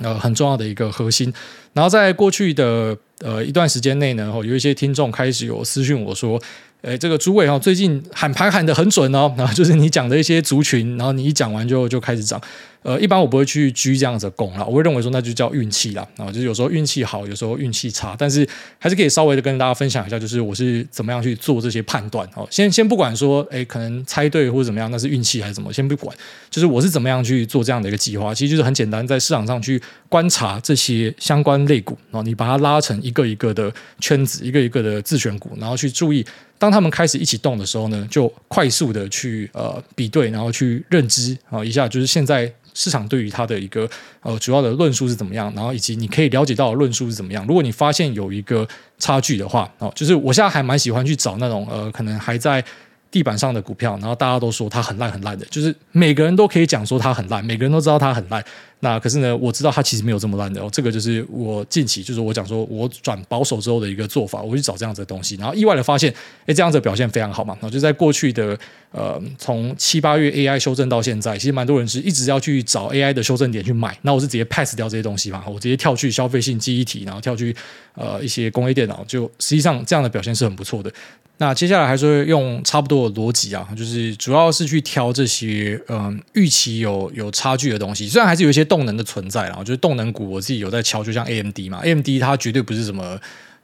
[0.00, 1.32] 呃，很重要的一个核心。
[1.72, 6.38] 然后在过去的呃一段时间内呢，有一些听众开始有私讯我说。
[6.82, 12.40] 哎，这个诸位哈，最近喊盘喊得很准哦，然后就是你讲的一些族群，然后你一讲完就就开始涨。
[12.82, 16.06] 呃，一般我不会去居这样子的功了，我会认为说那就叫运气啦。
[16.16, 22.24] 啊，就是有时候运气好，有时候运气差，但是还是可以稍微的跟大家分享一下，就是我是怎么样去做这些判断。
[22.36, 26.16] 哦，先先不管说，哎，可能猜对或者怎么样，那是运气还是怎么，先不管，
[26.48, 28.32] 就是我是怎么样去做这样的一个计划。
[28.32, 36.24] 其实就是很简单，在市场上去观察这些相关类股，然后你把它拉成一个一个的圈子，一个一个的自选股，然后去注意。
[36.58, 43.88] 当他们开始一起动的时候呢，就快速的去呃比对，然后去认知啊一下，就是现在市场对于它的一个
[44.20, 47.46] 呃主要的论述是怎么样，然后以及你可以了解到的论述是怎么样。
[47.46, 48.66] 如果你发现有一个
[48.98, 52.62] 差距的话，哦，就是我现在还蛮喜欢去找那种呃可能还在
[53.10, 58.44] 地板上的股票，然后大家都说它很烂很烂的，就是每个人都可以讲说它很烂，每个人都知道它很烂。
[58.80, 60.68] 那可是呢，我知道它其实没有这么烂的哦。
[60.70, 66.12] 这个就是我近期就是我讲说我转保守之后的一个做法，我去找这样子的东西，然后意外的发现，
[66.44, 67.54] 哎，这样子的表现非常好嘛。
[67.54, 68.56] 然后就在过去的
[68.92, 73.96] 呃，从七八月 AI 修正到现在，其实蛮多人是一直要去找 AI 的修正点去买。
[74.02, 77.56] 那我是直接 pass 掉这些东西嘛，我直接跳去消费性记忆体，然后跳去
[77.94, 80.92] 呃一些工业电脑，就实际上这样的表现是很不错的。
[81.38, 93.18] 那接下来还是会用差不多的逻辑啊，就是主要是去挑这些嗯预期有有差距的东西，虽然还是有一些动能的存在啦，就是动能股我自己有在敲，就像 AMD 嘛，AMD 它绝对不是什么。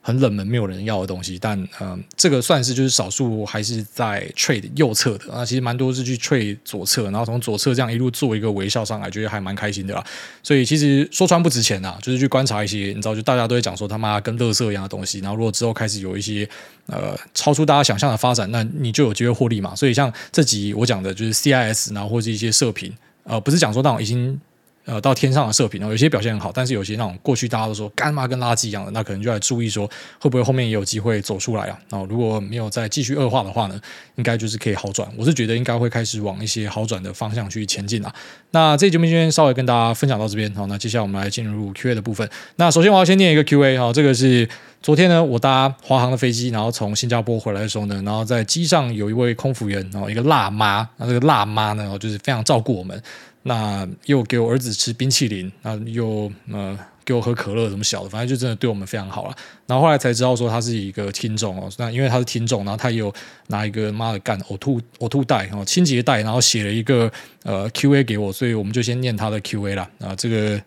[0.04, 10.04] 很冷门、没有人要的东西，但嗯、呃，这个算是就是少数还是在 trade 右侧的啊，其实蛮多是去 trade 左侧，然后从左侧这样一路做一个微笑上来，觉得还蛮开心的啦。
[10.42, 16.48] 所以其实说穿不值钱呐，就是去观察一些，你知道，就大家都会讲说他妈跟垃圾一样的东西，然后如果之后开始有一些
[16.86, 19.72] 呃超出大家想象的发展，那你就有机会获利嘛。
[19.76, 24.40] 所以像这集我讲的就是 CIS，然后或者一些射频，呃，不是讲说那种已经。
[24.84, 31.78] 呃，到天上的射频，有些表现很好，但是有些那种过去大家都说干嘛跟垃圾一样的，那可能就要注意说会不会后面也有机会走出来啊？
[31.88, 33.80] 然后如果没有再继续恶化的话呢，
[34.16, 35.08] 应该就是可以好转。
[35.16, 38.12] 我是觉得应该会开始往一些好转的方向去前进啊。
[38.50, 42.28] 那这节目今天稍微跟大家分享到这边，好，那接下来我们来进入 Q&A 的部分。
[42.56, 44.48] 那首先我要先念一个 Q&A 哈，这个是
[44.82, 53.00] 昨天呢我搭华航的飞机，然后从新加坡回来的时候呢，然后在机上有一位空服员，然后一个辣妈，那这个辣妈呢，就是非常照顾我们。
[53.44, 59.35] 那又给我儿子吃冰淇淋，那又呃给我喝可乐，什么小的，反正就真的对我们非常好了。
[59.66, 63.12] 然后后来才知道说他是一个听众哦，那因为他是听众，然后他也有
[63.48, 67.11] 拿一个妈的干呕吐呕吐袋哦，清洁袋，然后写了一个
[67.42, 69.90] 呃 Q&A 给我，所以我们就先念他的 Q&A 啦。
[69.98, 70.61] 啊，这个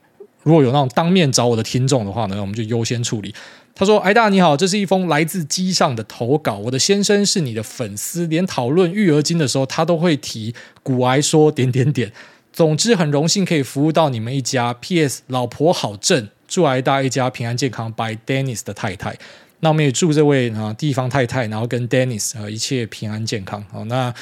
[0.44, 3.34] 如果有那种当面找我的听众的话呢，我们就优先处理。
[3.78, 6.58] 他说：“癌大你好，这是一封来自机上的投稿。
[6.58, 12.12] 我的先生是你的粉丝，连讨论育儿经的时候，他都会提骨癌说点点点。”
[12.56, 14.74] 总之，很荣幸可以服务到你们一家。
[14.76, 15.24] P.S.
[15.28, 17.91] 老婆好正，祝癌大一家平安健康。
[17.91, 19.18] By Dennis 的太太，
[19.60, 23.62] 那我们也祝这位啊地方太太，然后跟 Dennis 啊一切平安健康。
[23.70, 24.13] 好，那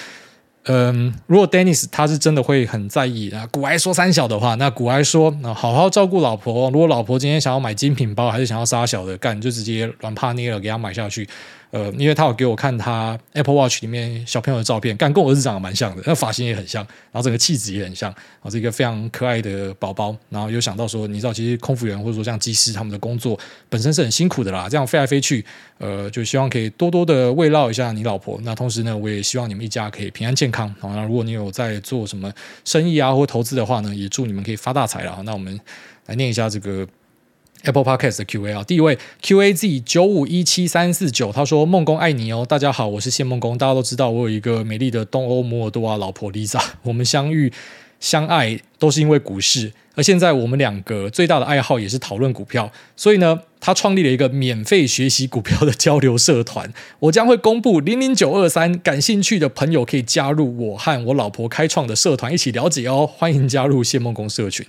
[0.63, 6.71] 嗯，如果 Dennis 他是真的会很在意啊，古癌说三小的话，那古癌说啊，好好照顾老婆。
[6.71, 11.29] 如果老婆今天想要买精品包，还是想要杀小的干，就直接软趴捏了给他买下去。
[11.73, 20.15] 呃，因为他有给我看他 Apple Watch 里面小朋友的照片，干跟我儿子长得蛮像的，那发型也很像，然后整个气质也很像，啊，是一个非常可爱的宝宝。
[20.29, 25.43] 然后有想到说，你知道，其实空服员或者说像机师他们的工作本身是很辛苦的啦，这样飞来飞去，
[25.79, 28.39] 呃，就希望可以多多的慰劳一下你老婆。
[28.43, 30.71] 那同时呢，我也希望你们一家可以平安健康。
[30.79, 32.31] 好，那如果你有在做什么
[32.63, 35.19] 生意啊或投资的话呢，也祝你们可以发大财了。
[35.25, 35.59] 那我们
[36.05, 36.87] 来念一下这个。
[37.63, 43.57] Apple Podcast 的 Q&A 啊，第一位 Q A Z 九五一七三四九，他说：“梦工爱你哦，大家好，我是谢梦工。
[43.57, 47.53] 大家都知道我有一个美丽的东欧摩尔多瓦老婆 Lisa， 我们相遇
[48.01, 64.65] 相爱都是因为股市，而现在我们两个最大的爱好也是讨论股票，所以呢，他创立了一个免费学习股票的交流社团，我将会公布零零九二三，感兴趣的朋友可以加入我和我老婆开创的社团一起了解哦，欢迎加入谢梦工社群。”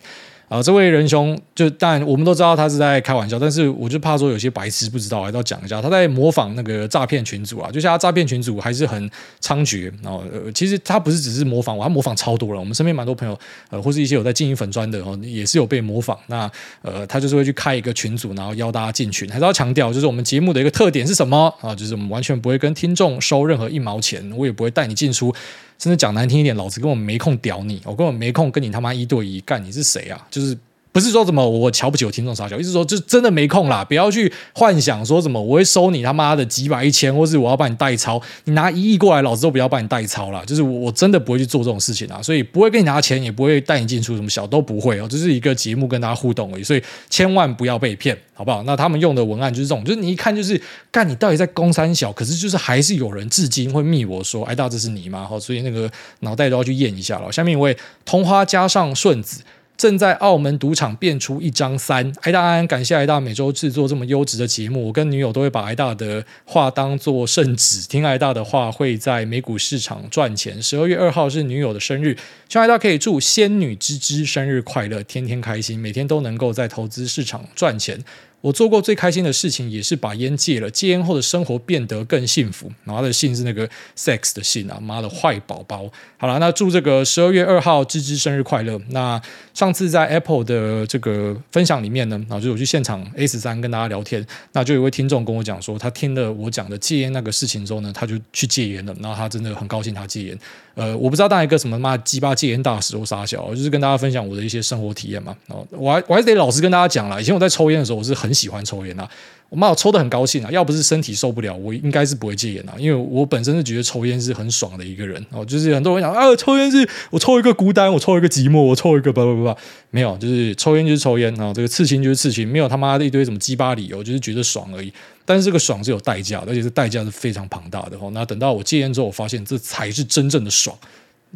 [0.49, 9.91] 啊，这位仁兄，就当然我们都知道他是在开玩笑，但是我就怕说有些白痴不知道，还是要讲一下，他在模仿那个诈骗群组啊，就像他诈骗群组还是很猖獗。
[10.03, 12.61] 然后呃，其实他不是只是模仿我，他模仿超多了。
[12.61, 13.37] 我们身边蛮多朋友，
[13.71, 16.17] 呃，或是一些有在经营粉专的哦，也是有被模仿。
[16.27, 16.51] 那
[16.83, 21.75] 呃，他就是会去开一个群组，然后邀大家进群，还是要强调，就是我们节目的一个特点是什么啊？
[21.75, 25.35] 就是我们完全不会跟听众收任何一毛钱，我也不会带你进出。
[25.79, 30.27] 甚至讲难听一点，老子根本没空屌你，我根本没空跟你他妈一对一干，你是谁啊？
[30.31, 30.57] 就是。
[30.95, 40.45] 不是说什么我瞧不起我听众傻笑，意思说就真的没空啦，不要去幻想说什么我会收你他妈的几百一千，或是我要帮你代操，你拿一亿过来，老子都不要帮你代操啦。
[40.47, 48.63] 就是我真的不会去做这种事情啊，所以不会跟你拿钱，也不会带你进出什么小都不会哦，这是一个节目跟大家互动而已，所以千万不要被骗，好不好？
[48.63, 50.61] 那他们用的文案就是这种，就是你一看就是
[50.93, 55.27] 干你到底在攻三小，可是就是还是有人至今会密我说，哎，大这是你吗？
[55.29, 57.33] 好，所以那个脑袋都要去验一下了。
[57.33, 59.43] 下面一位同花加上顺子。
[59.77, 64.87] 正在澳门赌场变出一张三，挨大安，感谢挨大每周制作这么优质的节目。
[64.87, 70.63] 我跟女友都会把挨大的话当做圣旨，听挨大的话会在美股市场赚钱。
[70.63, 72.17] 十二月二号是女友的生日，
[72.49, 78.03] 希望挨大可以祝仙女芝芝生日快乐，天天开心，每天都能够在投资市场赚钱。
[78.45, 80.69] 我做过最开心的事情，也是把烟戒了。
[80.71, 82.71] 戒烟后的生活变得更幸福。
[82.85, 85.91] 然后他的姓是那个 sex 的姓啊，妈的坏宝宝。
[86.19, 88.79] 好了，那祝这个十二月二号芝芝生日快乐。
[88.91, 89.19] 那
[89.55, 98.95] 上次在 Apple 的这个分享里面呢，然后就我去现场 A 十三跟大家聊天，那就有位听众跟我讲说，他听了我讲的戒烟那个事情之后呢，他就去戒烟了。
[99.01, 100.39] 然后他真的很高兴，他戒烟。
[100.75, 105.35] 呃，我不知道当一个什么妈鸡巴戒烟大使或傻小，就是跟大家分享我的一些生活体验嘛。
[105.47, 109.09] 哦，我还我还得老实跟大家讲了，以前我在抽烟的时候，我是很喜欢抽烟啊。
[109.51, 110.51] 我妈，我抽得很高兴啊！
[110.51, 112.75] 要不是身体受不了，我应该是不会戒烟啊。
[112.77, 115.45] 因为我本身是觉得抽烟是很爽的一个人哦。
[115.45, 119.57] 就是很多人讲啊，抽烟是我抽一个孤单，我抽一个寂寞，我抽一个不不不不，
[119.91, 121.53] 没有，就是抽烟就是抽烟啊。
[121.55, 124.93] 这个刺青就是刺青，没有他妈的一堆什么鸡巴理由，就是觉得爽而已。
[125.25, 128.11] 但是这个爽是有代价的，而且是代价是非常庞大的哦。
[128.13, 130.77] 那等到我戒烟之后，我发现这才是真正的爽。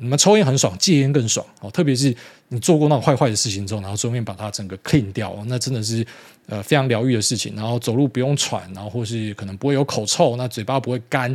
[0.01, 1.71] 你们抽烟很爽，戒烟更爽哦。
[1.71, 2.15] 特别是
[2.49, 6.07] 你做过那种坏坏的事情之后，然后顺便把它整个 clean 掉，那真的是
[6.47, 7.55] 呃非常疗愈的事情。
[7.57, 11.35] 然后走路不用喘，然后或是可能不会有口臭，那嘴巴不会干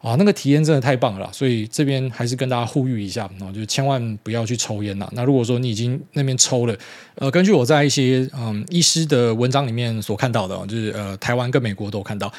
[0.00, 1.28] 啊，那个体验真的太棒了。
[1.32, 5.08] 所以这边还是跟大家呼吁一下，然后就千万不要去抽烟呐。
[5.12, 6.76] 那如果说你已经那边抽了，
[7.16, 12.32] 呃，根据我在一些嗯医师的文章里面所看到的，就是呃台湾跟美国都看到。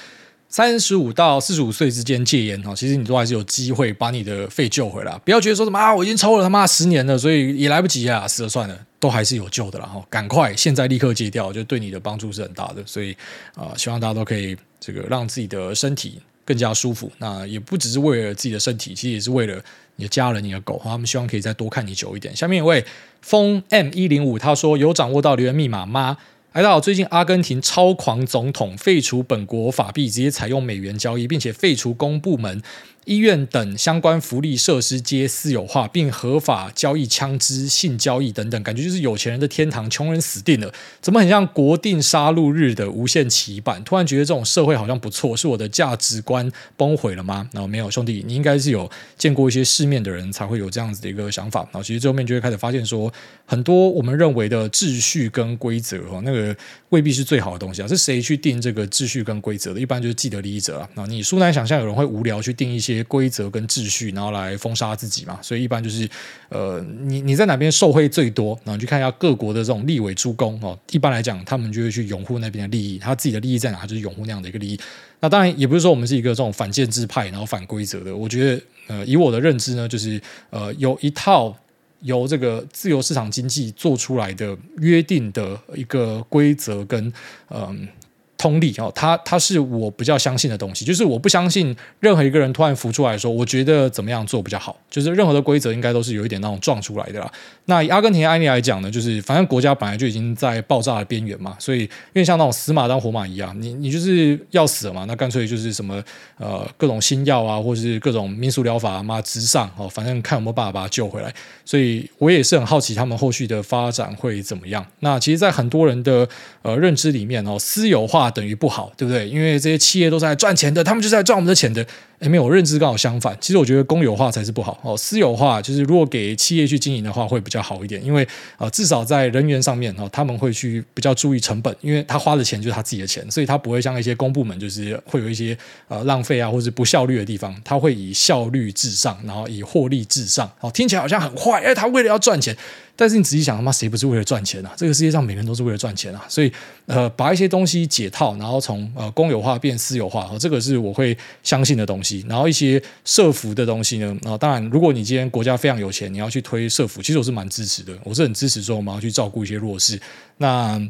[0.56, 5.14] 三十五到四十五岁之间戒烟哈，其实你都还是有机会把你的肺救回来。
[5.26, 10.02] 不要觉得说什么啊，我已经抽了他妈十年了，所以也来不及啊，死了算了，都还是有救的啦哈。
[10.10, 12.82] 赶快现在立刻戒掉，就对你的帮助是很大的。
[12.86, 13.14] 所以
[13.56, 17.12] 啊、希望大家都可以这个让自己的身体更加舒服。
[17.18, 19.62] 那也不只是为了自己的身体，其实也是为了
[19.98, 22.34] 你的家人、你的狗，他们希望可以再多看你久一点。
[22.34, 22.86] 下面一位
[23.22, 26.16] 风 M 一零五他说有掌握到留言密码吗？
[26.56, 32.62] 大家好，最近阿根廷超狂总统废除本国法币，直接采用美元交易，并且废除公部门。
[33.06, 40.74] 医院等相关福利设施皆私有化，并合法交易枪支、性交易等等，感觉就是有钱人的天堂，穷人死定了。
[41.02, 43.84] 怎么很像国定杀戮日的无限期版？
[43.84, 47.48] 突然觉得这种社会好像不错，是我的价值观崩毁了吗？
[47.54, 51.60] 然后没有，兄弟，你应该是有见过一些世面的人才会有这样子的一个想法。
[51.66, 53.14] 然后其实最后面就会开始发现说，
[53.46, 56.56] 很多我们认为的秩序跟规则，哈，那个
[56.90, 57.88] 未必是最好的东西啊。
[57.88, 59.80] 是谁去定这个秩序跟规则的？
[59.80, 60.90] 一般就是既得利益者啊。
[60.96, 62.95] 那你殊难想象有人会无聊去定一些。
[63.04, 66.10] 规则跟秩序，然后来封杀自己嘛，所以一般就是，
[66.50, 70.78] 呃，你你在哪边受贿最多，然后去看一下各国的这种立委诸公哦。
[70.92, 74.80] 一般来讲，他们就会去拥护那边的利益，他自己的利益在哪，他就是拥护那样的一个利益。
[75.20, 78.16] 那当然也不是说我们是一个这种反建制派，然后反规则的。
[78.16, 81.56] 我觉得，呃，以我的认知呢，就是呃，有一套
[82.02, 87.12] 由这个自由市场经济做出来的约定的一个规则跟
[87.50, 87.88] 嗯。
[88.38, 97.32] 通力哦，它它是我比较相信的东西，就是我不相信任何一个人突然浮出来说，我觉得怎么样做比较好，就是任何的规则应该都是有一点那种撞出来的啦。
[97.66, 106.04] 那阿根廷的案例来讲呢，就是反正国家本来就已经在爆炸的边缘嘛，所以因为像那种死马当活马医啊，你你就是要死了嘛，那干脆就是什么
[106.38, 111.34] 呃各种新药啊，或者是各种民俗疗法嘛，直上哦，反正看有没有办法把它救回来。
[111.64, 114.86] 所以我也是很好奇他们后续的发展会怎么样。
[115.00, 116.28] 那其实，在很多人的
[116.62, 119.28] 呃认知里面哦，私有化等于不好，对不对？
[119.28, 121.86] 因为这些企业都是在赚钱的，他们就是在赚我们的钱的。
[122.20, 123.38] 诶，没有，我认知刚好相反。
[123.42, 128.26] 其实我觉得公有化才是不好哦，私有化就是如果给企业去经营的话会比较好一点，因为
[128.58, 135.58] 呃至少在人员上面哦，他们会去比较注意成本，因为他花的钱就是他自己的钱，所以他不会像一些公部门就是会有一些
[135.90, 140.50] 呃浪费啊或者不效率的地方，他会以效率至上，然后以获利至上。
[140.62, 142.56] 哦，听起来好像很坏，诶，他为了要赚钱。
[142.98, 144.72] 但是你仔细想，他妈谁不是为了赚钱啊？
[144.78, 146.24] 这个世界上每个人都是为了赚钱啊！
[146.30, 146.50] 所以，
[146.86, 152.26] 呃，把一些东西解套，然后从呃公有化变私有化，这个是我会相信的东西。
[152.30, 157.92] 然后一些社福的东西呢，啊，当然，如果你今天国家非常有钱，你要去推社福，其实我是蛮支持的。
[158.06, 160.00] 我是很支持说我们要去照顾一些弱势。
[160.38, 160.82] 那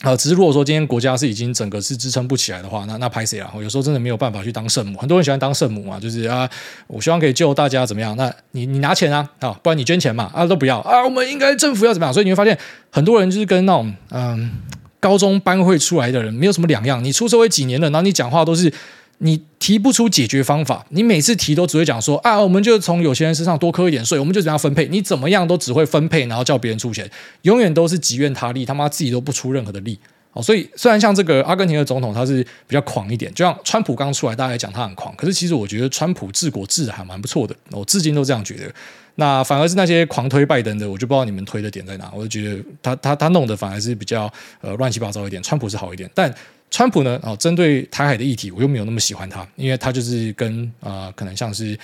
[0.00, 3.52] 啊，只是如果说今天国家是已经整个是支撑不起来的话，那那拍谁啊？
[3.54, 4.98] 有时候真的没有办法去当圣母。
[4.98, 6.48] 很多人喜欢当圣母嘛，就是啊，
[6.88, 8.16] 我希望可以救大家怎么样？
[8.16, 12.12] 那你你拿钱啊，啊，不然你捐钱嘛，啊都不要啊，我们应该政府要怎么样？
[12.12, 12.58] 所以你会发现
[12.90, 14.50] 很多人就是跟那种嗯
[15.02, 17.04] 高中班会出来的人没有什么两样。
[17.04, 18.72] 你出社会几年了，然后你讲话都是。
[19.24, 27.08] 你提不出解决方法，你每次提都只会讲说啊，我们就从有钱人身上多扣一点税，我们就怎样分配，你怎么样都只会分配，然后叫别人出钱，
[27.42, 29.96] 永远都是己愿他利，他妈自己都不出任何的力。
[30.32, 38.74] 哦，所以虽然像这个阿根廷的总统他是比较狂一点，就像川普刚出来，大家讲他很狂，可是其实我觉得川普治国治的还蛮不错的，我至今都这样觉得。
[39.14, 46.34] 那反而是那些狂推拜登的，我就不知道你们推的点在哪，我就觉得他他他弄的反而是比较呃乱七八糟一点，川普是好一点，但。
[46.74, 47.20] 川普呢？
[47.22, 51.78] 哦，针对台海的议题，我又没有那么喜欢他，因为他就是跟啊、可能像是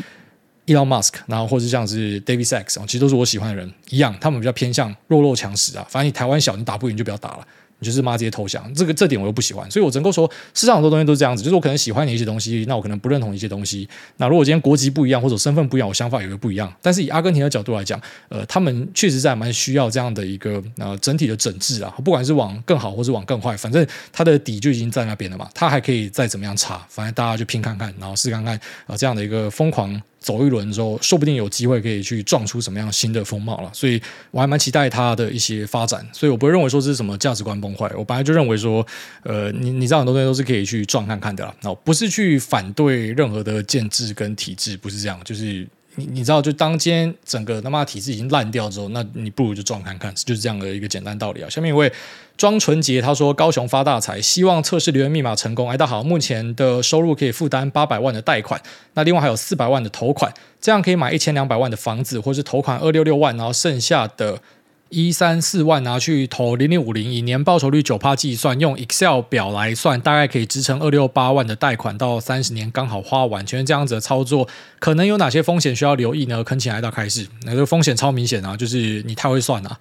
[0.64, 5.86] Elon Musk，然后或者像是 David Sachs，其实都是我喜欢的人一样，他们比较偏向弱肉强食啊。
[5.90, 7.46] 反正你台湾小，你打不赢就不要打了。
[7.80, 13.88] 你就是妈直接投降，这个这点我又不喜欢，所以我只能够说，世上很多东西都是这样子，就是我可能喜欢你一些东西，那我可能不认同一些东西。
[14.16, 16.72] 那如果今天国籍不一样或者身份不一样，我想法也会不一样。
[16.82, 30.00] 但是以阿根廷的角度来讲，呃，他们确实在蛮需要这样的一个呃整体的整治啊，不管是往更好或是往更坏，反正他的底就已经在那边了嘛，他还可以再怎么样查，反正大家就拼看看，然后试看看啊、呃、这样的一个疯狂。
[30.18, 33.70] 走一轮之后，说不定有机会可以去撞出什么样新的风貌了。
[33.72, 34.00] 所以
[34.30, 36.06] 我还蛮期待它的一些发展。
[36.12, 37.90] 所以我不会认为说是什么价值观崩坏。
[37.96, 38.86] 我本来就认为说，
[39.22, 41.54] 呃，你你知道很多东西都是可以去撞看看的啦。
[41.62, 45.18] 那，不是去反对任何的建制跟体制，不是这样。
[45.24, 45.66] 就是
[45.98, 51.50] 你你知道，就当今天整个他妈体制已经烂掉之后，那你不如就撞看看，就是这样的一个简单道理啊。
[51.50, 51.92] 下面一位。
[52.36, 58.62] 庄纯洁他说：“高雄发大财，希望测试留言密码成功。”哎，大家好，目前的收入可以负担八百万的贷款，
[58.94, 64.40] 那另外还有四百万的投款，这样可以买一千两百万的房子，或是投款二六六万，然后剩下的
[64.90, 73.44] 一三四万拿去投零零五零，以年报酬率九趴计算，用 Excel 表来算，大概可以支撑二六八万的贷款到三十年刚好花完。
[73.44, 76.44] 全这样子的操作可能有哪些风险需要留意呢？
[76.44, 79.78] 恳请来到开始，那个风险超明显啊，就是你太会算了。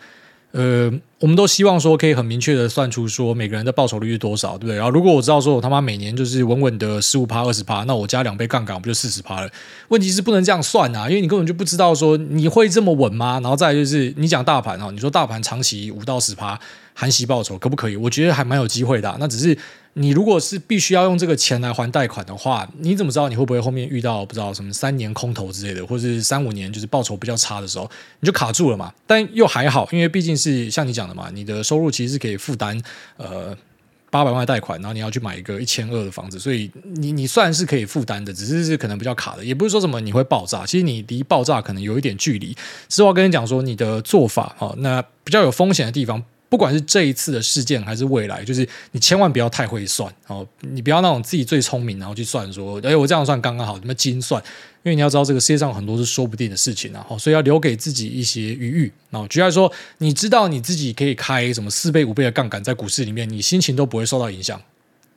[0.58, 4.76] 呃，我们都希望说可以很明确的算出说每个人的报酬率是多少，对不对？
[4.76, 9.50] 然后如果我知道说我他妈每年就是稳稳的十五趴、二十趴，那我加两倍杠杆，我不就四十趴了？
[9.90, 13.40] 问题是不能这样算啊，因为你根本就不知道说你会这么稳吗？
[13.44, 16.60] 然后再就是你讲大盘啊，你说大盘长期五到十趴。
[17.00, 17.96] 含息报酬可不可以？
[17.96, 19.16] 我觉得还蛮有机会的。
[19.20, 19.56] 那只是
[20.00, 27.90] 你如果是必须要用这个钱来还贷款的话，你怎么知道你会不会后面遇到不知道什么三年空头之类的，或者是三五年就是报酬比较差的时候，
[28.20, 28.94] 你就卡住了嘛？
[29.08, 32.80] 但又还好，因为毕竟是像你讲的嘛，你的收入其实是可以负担
[33.18, 33.58] 呃
[34.12, 42.56] 八百万贷款，然后你要去买一个一千二的房子，所以你你算是可以负担的，只是是可能比较卡的，也不是说什么你会爆炸，其实你离爆炸可能有一点距离。
[42.88, 46.24] 之后跟你讲说你的做法啊，那比较有风险的地方。
[46.50, 54.42] 不管是这一次的事件还是未来，就是你千万不要太会算哦，你不要那种自己最聪明，然后去算说，哎，我这样算刚刚好，那么精算？
[54.84, 58.92] 因为你要知道，这个世界上很多是说不定的事情啊，所以要留给自己一些余裕。
[59.10, 64.62] 然后，举例来说，你知道你自己可以开什么四倍、五倍的杠杆在股市里面，你心情都不会受到影响。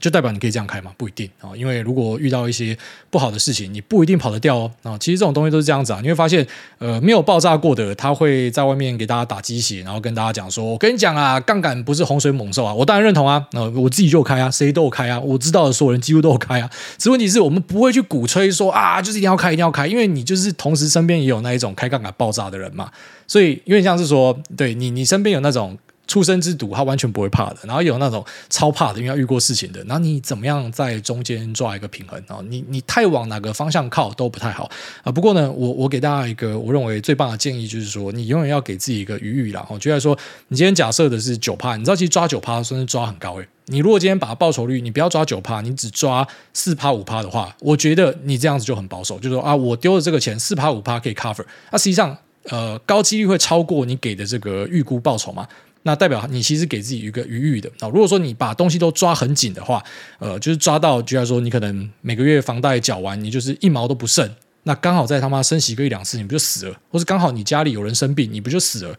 [0.00, 0.90] 就代表你可以这样开吗？
[0.96, 2.76] 不一定啊，因为如果遇到一些
[3.10, 4.70] 不好的事情，你不一定跑得掉哦。
[4.82, 6.00] 啊，其实这种东西都是这样子啊。
[6.02, 6.44] 你会发现，
[6.78, 16.70] 呃，没有爆炸过的，他会在外面给大家打鸡血，然后跟大家讲说：“我跟你讲啊，杠杆不是洪水猛兽啊。”我当然认同啊，那我自己就开啊，谁都有开啊，我知道的所有人几乎都有开啊。
[16.96, 22.90] 只问题是我们不会去鼓吹说啊，就是一定要开，一定要开，因为你就是同时身边也有那一种开杠杆爆炸的人嘛。
[23.26, 25.76] 所以，因为像是说，对你，你身边有那种。
[26.10, 27.58] 出生之犊，他完全不会怕的。
[27.62, 29.80] 然后有那种超怕的，因为要遇过事情的。
[29.84, 32.20] 然后你怎么样在中间抓一个平衡？
[32.26, 34.68] 啊，你你太往哪个方向靠都不太好
[35.04, 35.12] 啊。
[35.12, 39.64] 不过呢，我我给大家一个我认为最棒的建议，就是说你永远要给自己一个余裕啦。
[39.70, 43.46] 我觉得说，你今天假设的是九趴，你知道其实抓九趴算是抓很高诶。
[43.66, 52.16] 你如果今天把报酬率，你不要抓九趴，你只抓四趴五趴的话，我觉得你这样子就很保守，就是说啊，我丢了这个钱四趴五趴可以 cover，那实际上
[52.48, 55.46] 呃高几率会超过你给的这个预估报酬嘛。
[55.82, 57.88] 那代表你其实给自己一个余裕的啊。
[57.88, 59.82] 如果说你把东西都抓很紧的话，
[60.18, 64.28] 呃，就是抓到，就像说你可能每个月房贷缴完，你就是一毛都不剩，
[64.64, 66.80] 那刚好在他妈生息个一两次，你不就死了？
[66.90, 68.98] 或是刚好你家里有人生病，你不就死了？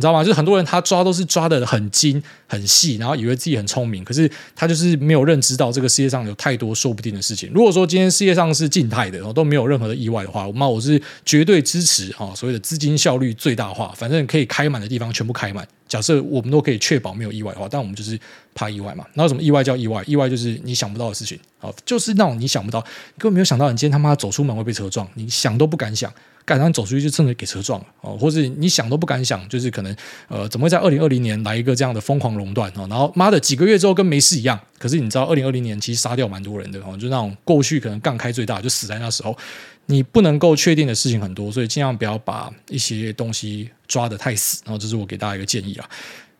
[0.00, 0.24] 你知道吗？
[0.24, 7.50] 就是很多人他抓都是抓得很精很细，然后以为自己很聪明，可是他就是没有认知到这个世界上有太多说不定的事情。
[7.52, 15.68] 如果说今天世界上是静态的，然后都没有任何的意外的话，那我是绝对支持啊，所谓的资金效率最大化，反正可以开满的地方全部开满。
[15.86, 18.18] 假设我们都可以确保没有意外的话，但我们就是
[18.60, 19.06] 怕意外嘛。
[19.14, 20.04] 那什么意外叫意外？
[20.06, 22.80] 意外就是你想不到的事情啊，就是那种你想不到，
[23.16, 26.12] 根本没有想到你今天他妈走出门会被车撞，你想都不敢想。
[26.42, 29.96] 赶上走出去就真的给车撞了哦，或者你想都不敢想，就是可能
[30.26, 32.86] 呃，怎么会在二零二零年来一个这样的疯狂熔断哦？
[32.90, 34.58] 然后妈的几个月之后跟没事一样。
[34.76, 39.36] 可是你知道，二零二零年其实杀掉蛮多人的哦，就那种过去可能杠开最大就死在那时候。
[39.86, 44.60] 你不能够确定的事情很多，所以尽量不要把一些东西抓得太死。
[44.64, 45.88] 然后这是我给大家一个建议啊。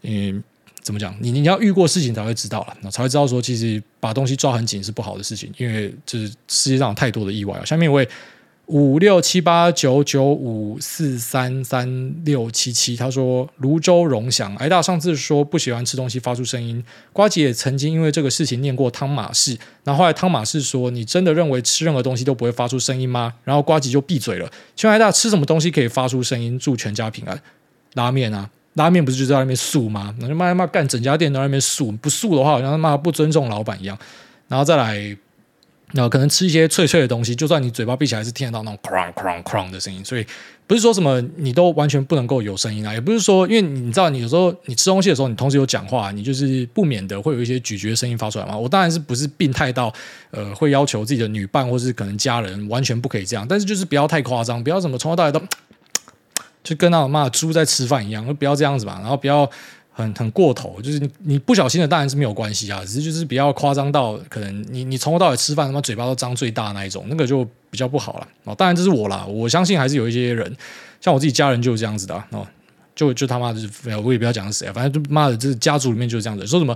[0.02, 0.42] 嗯，
[0.82, 1.14] 怎么讲？
[1.20, 7.64] 你你要遇过事情才会知道了，那才会知道说其实把东西抓很紧是不好的事情，因为就是世界上有太多的意外啊。
[7.64, 8.08] 下面一位。
[8.72, 16.80] 五六七八九九五四三三六七七，他说：芦洲荣祥，挨大上次说不喜欢吃东西发出声音，
[17.12, 23.34] 瓜吉也曾经因为这个事情念过汤马士，然后后来汤马士说：你真的认为吃任何东西都不会发出声音吗？
[23.42, 24.48] 然后瓜吉就闭嘴了。
[24.76, 26.56] 请问挨大吃什么东西可以发出声音？
[26.56, 27.42] 祝全家平安。
[27.94, 30.14] 拉面啊，拉面不是就在那边素吗？
[30.18, 33.98] 那就骂骂干，整家店都在那边素，不素的话好像他妈不尊重老板一样。
[34.48, 35.16] 然后再来。
[35.92, 40.04] 那可能吃一些脆脆的东西，就算你嘴巴闭起来，是听得到那种 “crang crang crang” 的声音。
[40.04, 40.24] 所以
[40.64, 48.56] 不是说什么你都完全不能够有声音啊，也不是说，因为你知道，你有时候你吃东西的时候，你同时有讲话，你就是不免的会有一些咀嚼声音发出来嘛。
[48.56, 49.92] 我当然是不是病态到
[50.30, 55.42] 呃会要求自己的女伴或是可能家人完全不可以这样，但是就是不要太夸张，不要什么从头到尾都
[56.62, 59.50] 就跟那种骂猪在吃饭一样，就不要这样子吧，然后不要。
[59.92, 68.54] 很很过头，就是你不小心的当然是没有关系啊，只是就是比较夸张到可能你你从头到尾吃饭他妈嘴巴都张最大那一种，那个就比较不好了哦。
[68.54, 70.56] 当然这是我啦，我相信还是有一些人，
[71.02, 72.46] 像我自己家人就是这样子的哦，
[72.94, 73.60] 就就他妈的，
[74.02, 76.74] 我也不要讲是谁，反正就妈的，这家族里面就是这样子，说什么。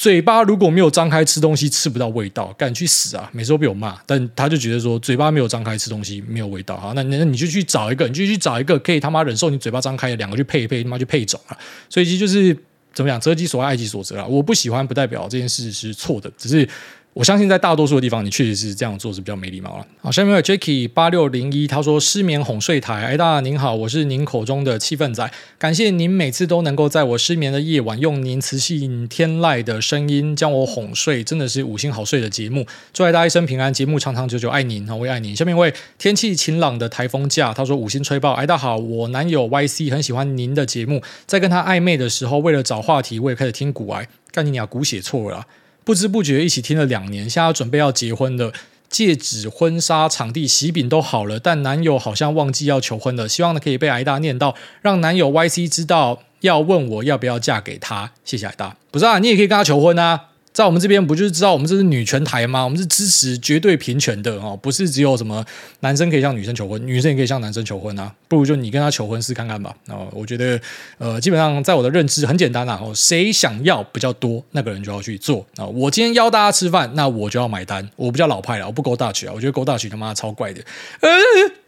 [0.00, 3.28] 嘴巴如果没有张开吃东西吃不到味道，赶紧去死啊！
[3.34, 11.58] 每次都被我骂，但他就觉得说嘴巴没有张开吃东西没有味道，好，那那你就去找一个，你就去找一个可以他妈忍受你嘴巴张开的两个去配一配，他妈去配种啊！
[11.90, 12.56] 所以其实就是
[12.94, 14.24] 怎么讲，择己所爱，爱己所择啊！
[14.24, 16.66] 我不喜欢不代表这件事是错的，只是。
[17.12, 19.86] 我相信在大多数的地方，你确实是这样做是比较没礼貌了。
[20.00, 32.64] 好，下面有 Jacky 八六零一，他说失眠哄睡台，哎大您好，我是您口中的气氛仔，感谢您每次都能够在我失眠的夜晚，用您磁性天籁的声音将我哄睡，真的是五星好睡的节目。
[32.92, 35.34] 祝大家一生平安，节目长长久久，爱您，我也爱您。
[35.34, 45.44] 下面一位天气晴朗的台风假，他说五星吹爆，哎大家好，我男友 YC 很喜欢您的节目，在跟他暧昧的时候，为了找话题，我也开始听古癌，干你俩古写错了。
[45.84, 48.52] 不知不觉一起听了两年，现在准备要结婚了，
[48.88, 53.28] 戒指、婚纱、场地、喜饼都好了，但男友好像忘记要求婚了。
[53.28, 58.12] 希望呢可以被挨大念到，让男友 YC 知道要问我要不要嫁给他。
[58.24, 60.29] 谢谢挨大，不是啊，你也可以跟他求婚啊。
[60.60, 62.62] 在我们这边不就是知道我们这是女权台吗？
[62.62, 65.42] 我们是支持绝对平权的哦，不是只有什么
[65.80, 68.12] 男生可以向女生求婚，女生也可以向男生求婚啊。
[68.28, 69.74] 不如就你跟他求婚试看看吧。
[69.88, 70.60] 哦，我觉得
[70.98, 72.78] 呃，基本上在我的认知很简单啊。
[72.82, 75.64] 哦，谁想要比较多，那个人就要去做啊。
[75.64, 77.88] 我今天邀大家吃饭，那我就要买单。
[77.96, 79.32] 我比较老派了，我不勾大曲啊。
[79.34, 80.60] 我觉得勾大曲他妈超怪的。
[81.00, 81.08] 呃，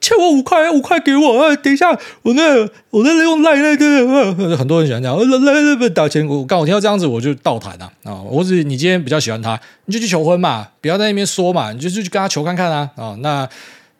[0.02, 1.56] 欠我五块，五块给我。
[1.56, 6.26] 等一下，我那我那用赖赖的，很多人喜欢这样，赖赖不打钱。
[6.26, 8.20] 我刚好听到这样子，我就倒谈啊啊！
[8.20, 13.16] 我只你今天比较喜欢他，你就去求婚嘛，不要在那边说嘛，你就去跟他求看看啊啊！
[13.20, 13.48] 那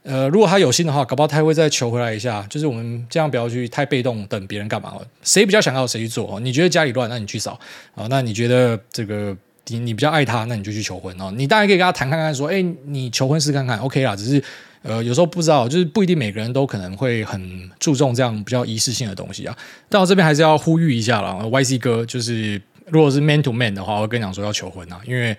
[0.02, 2.44] 呃，如果他有心的话，搞不好他会再求回来一下。
[2.50, 4.92] 就是我们这样不要去太被动，等别人干嘛？
[5.22, 6.40] 谁比较想要谁去做？
[6.40, 7.56] 你觉得家里乱，那你去扫
[7.94, 8.08] 啊。
[8.10, 9.36] 那你觉得这个
[9.68, 11.32] 你你比较爱他，那你就去求婚哦。
[11.36, 14.16] 你当然可以跟他谈看看，说，哎，你求婚试看看，OK 啦。
[14.16, 14.42] 只是
[14.82, 19.56] 呃，有时候不知道，就是不一定每个人都可能会很注重这样比较仪式性的东西啊。
[19.88, 22.60] 但我这边还是要呼吁一下啦，YC 哥就是。
[22.88, 25.36] 如果是 man to man 的话，我会跟你讲说要求婚啊，因为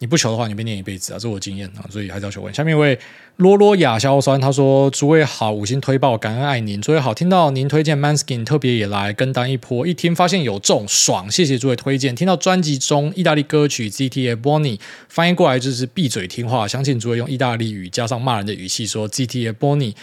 [0.00, 2.52] 你不求的话，你被念一辈子啊，这是我经验啊，所以还是要求婚。
[2.52, 2.98] 下面一位
[3.36, 6.82] 罗罗亚硝酸，他说：“诸位好，五星推爆，感恩爱您。
[6.82, 12.14] 诸位好，听到您推荐 Manskin，特别也来跟单一波，一听发现有中，爽，谢谢诸位推荐。
[12.14, 14.78] 听到专辑中意大利歌曲 GTA Bonnie
[15.08, 19.94] 翻译过来就是闭嘴听话，相信诸位用意大利语加上骂人的语气说 GTA Bonnie。”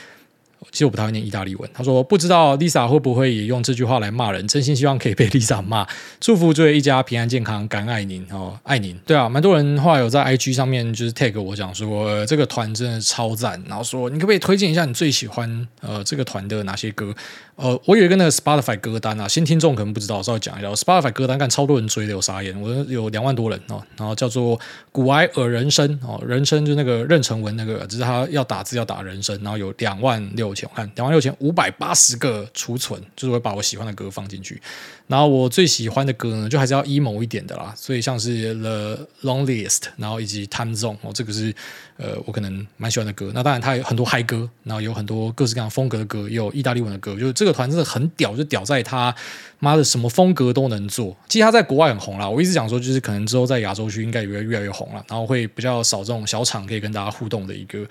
[0.71, 1.69] 其实我不太会念意大利文。
[1.73, 5.87] 他说不知道 Lisa 会不会也用这句话来骂人，真心希望可以被 Lisa 骂。
[6.21, 8.95] 祝福这一家平安健康，感恩爱您哦，爱您。
[9.05, 17.13] 对啊，蛮多人后来有在 IG 上面就是 tag 我讲说、呃、这个团真的超赞，然后说你可不可以推荐一下你最喜欢呃这个团的哪些歌？
[17.55, 20.69] 呃，我有一个那个 Spotify 歌单啊，新听众可能不知道，稍微讲一下。
[20.71, 23.83] Spotify 歌单看超多人追的，有傻眼，我有两万多人哦。
[23.97, 24.59] 然后叫做
[24.91, 34.59] 古埃尔人生哦，人生就那个任成文那个，只是他要打字要打人生，然后有两万六千，我看两万六千五百八十个储存，就是会把我喜欢的歌放进去。
[35.07, 41.53] 然后我最喜欢的歌呢，就还是要 emo 一点的啦，所以像是 The Loneliest，然后以及 Time Zone 哦，这个是
[42.01, 43.31] 呃我可能蛮喜欢的歌。
[43.33, 47.13] 那当然它有很多嗨歌，然后有很多各式各样风格的歌，也有意大利文的歌。
[47.13, 49.13] 就是这个团真的很屌，就屌在他
[49.59, 51.15] 妈的什么风格都能做。
[51.29, 57.85] 其实他在国外很红啦，我一直讲说就是可能之后在亚洲区应该也会越来越红了，然后会比较少这种小场可以跟大家互动的一个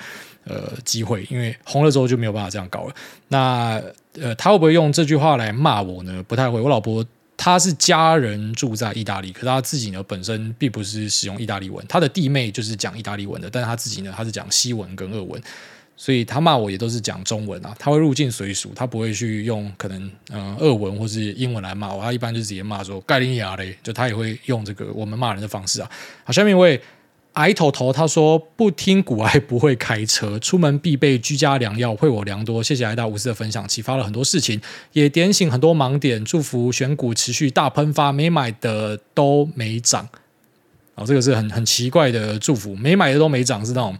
[0.44, 2.94] 呃机会，因为红了之后就没有办法这样搞了。
[3.28, 3.80] 那
[4.20, 6.20] 呃，他会不会用这句话来骂我呢？
[6.26, 6.60] 不太会。
[6.60, 7.04] 我老婆
[7.42, 15.42] 他是家人住在意大利，可是他自己呢本身并不是使用意大利文，他的弟妹就是讲意大利文的，但是他自己呢，他是讲西文跟俄文，
[15.96, 17.74] 所以他骂我也都是讲中文啊。
[17.78, 25.90] 他会入境随俗，他不会去用可能嗯、俄文或是英文来骂我，他一般就直接骂说盖林亚嘞，就他也会用这个我们骂人的方式啊。
[26.24, 26.78] 好，下面一位。
[27.34, 32.60] 矮头头他说不听股癌不会开车，出门必备居家良药，惠我良多。
[32.60, 34.60] 谢谢癌大无私的分享，启发了很多事情，
[34.92, 36.24] 也点醒很多盲点。
[36.24, 40.08] 祝福选股持续大喷发，没买的都没涨。
[40.96, 43.96] 哦，这个是很很奇怪的祝福，没买的都没涨，是那种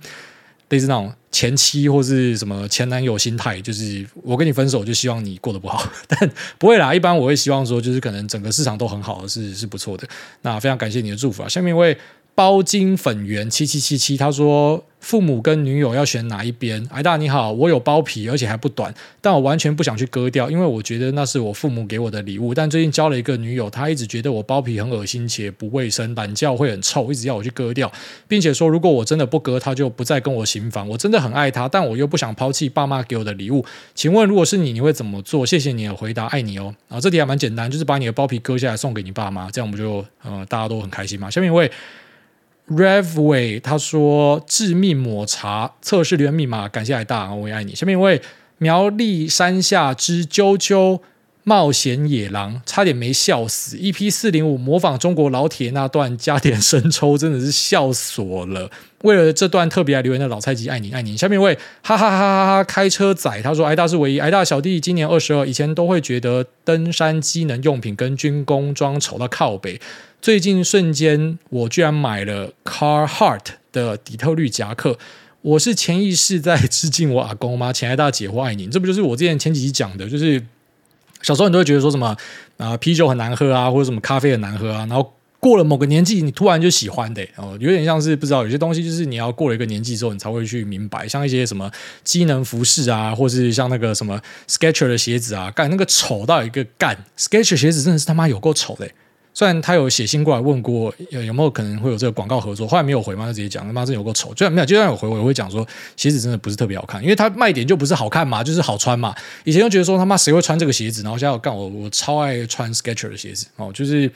[0.70, 6.92] 类似那种前妻或是什么前男友心态，就是我跟你分手就希望你过得不好， 但不会啦。
[6.92, 10.06] 一般我会希望说，就是可能整个市场都很好，是是不错的。
[10.42, 11.96] 那非常感谢你的祝福啊，下面一位。
[12.34, 16.86] 包金粉圆七七七七，他说父母跟女友要选哪一边？
[16.90, 22.54] 癌大你好，我有包皮，而且还不短，但我完全不想去割掉，因为我觉得那是我父母给我的礼物。
[22.54, 27.92] 但最近交了一个女友，她一直觉得我包皮很恶心且不卫生，懒觉会很臭，一直要我去割掉，
[28.26, 30.88] 并且说如果我真的不割，她就不再跟我行房。
[30.88, 33.64] 我真的很爱她，但我又不想抛弃爸妈给我的礼物。
[33.94, 35.44] 请问如果是你，你会怎么做？
[35.44, 36.74] 谢谢你的回答，爱你哦。
[36.88, 41.30] 啊，这题还蛮简单，就是把你的包皮割下来送给你爸妈，这样我们就呃大家都很开心嘛。
[41.30, 41.70] 下面一位。
[42.70, 48.22] Revway 他说：“致命抹茶测试留言密码，感谢癌大，我也爱你。”下面一位
[48.58, 51.00] 苗栗山下之啾啾
[51.42, 53.76] 冒险野狼，差点没笑死。
[53.76, 58.70] EP 四零五模仿中国老铁那段加点生抽，真的是笑死我了。
[59.02, 61.16] 为了这段特别来留言的老菜鸡，爱你爱你。
[61.16, 69.80] 下面一位哈哈哈哈哈开车仔，他说：“癌大是唯一，癌大小弟今年二十二，以前都会觉得登山机能用品跟军工装丑到靠北。”
[70.22, 73.40] 最近瞬间，我居然买了 Carhart
[73.72, 74.98] 的底特律夹克。
[75.40, 77.72] 我是潜意识在致敬我阿公吗？
[77.72, 78.66] 亲爱的姐，我爱你。
[78.66, 80.44] 这不就是我之前前几集讲的，就是
[81.22, 82.14] 小时候你都会觉得说什么
[82.58, 84.80] 啊，啤酒很难喝啊，或者什么咖啡很难喝啊。
[84.80, 91.08] 然后过了某个年纪，你突然就喜欢的哦，有点像是不知道有些东西，就是你要过了一个年纪之后，你才会去明白。
[91.08, 91.70] 像一些什么
[92.04, 98.90] 机能服饰啊，或是像那个什么 Sketcher 的鞋子啊，干那个丑到一个干 Sketcher 鞋子真的是他妈有够丑的。
[99.40, 104.28] 虽然他有写信过来问过有有没有可能会有这个广告合作，后来没有回嘛，就直接讲他妈真有够丑。
[104.34, 105.66] 就算没有，就算有回，我也会讲说
[105.96, 109.14] 鞋子真的不是特别好看，因为它卖点就不是好看嘛，就是好穿嘛。
[109.44, 114.06] 以前就觉得说他妈谁会穿这个鞋子，然后现在我干我我超爱穿 Skechers 的鞋子哦，就是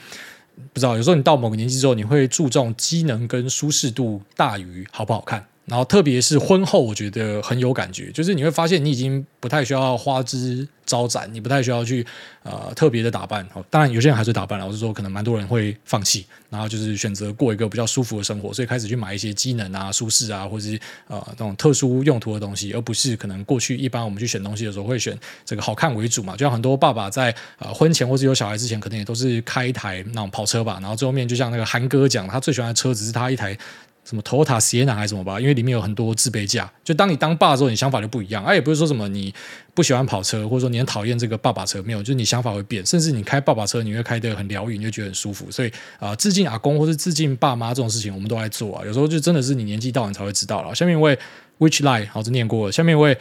[0.74, 5.42] 不知道有时候你到某个年纪之后，你会注重机能跟舒适度大于好不好看。
[5.66, 12.06] 然后特别是婚后，我觉得很有感觉，就是你会发现你已经不太需要花枝招展，你不太需要去
[12.42, 13.48] 呃特别的打扮。
[13.70, 26.36] 当然有些人还是打扮了，我是说可能蛮多人会放弃，然后就是选择过一个比较舒服的生活，所以开始去买一些机能啊、舒适啊，或者是呃那种特殊用途的东西，而不是可能过去一般我们去选东西的时候会选这个好看为主嘛。
[26.36, 33.56] 就像很多爸爸在呃婚前或是有小孩之前，可能也都是开一台那种跑车吧，然后最后面就像那个韩哥讲，他最喜欢的车子是他一台。
[34.04, 36.70] 什么 Toyota Sienna 还是什么吧，因为里面有很多自备架。
[36.84, 38.44] 就当你当爸之后，你想法就不一样。
[38.44, 39.32] 哎、也不是说什么你
[39.72, 42.84] 不喜欢跑车，或者说你很讨厌这个爸爸车，没有，就是你想法会变。
[42.84, 45.50] 甚至你开爸爸车，你会开得很疗愈，你就觉得很舒服。
[45.50, 48.84] 所以啊、致敬阿公或是致敬爸妈这种事情，我们都在做啊。
[48.84, 50.74] 有时候就真的是你年纪到你才会知道了。
[50.74, 51.18] 下面一位
[51.58, 52.72] Which Lie 好，这念过了。
[52.72, 53.16] 下面一位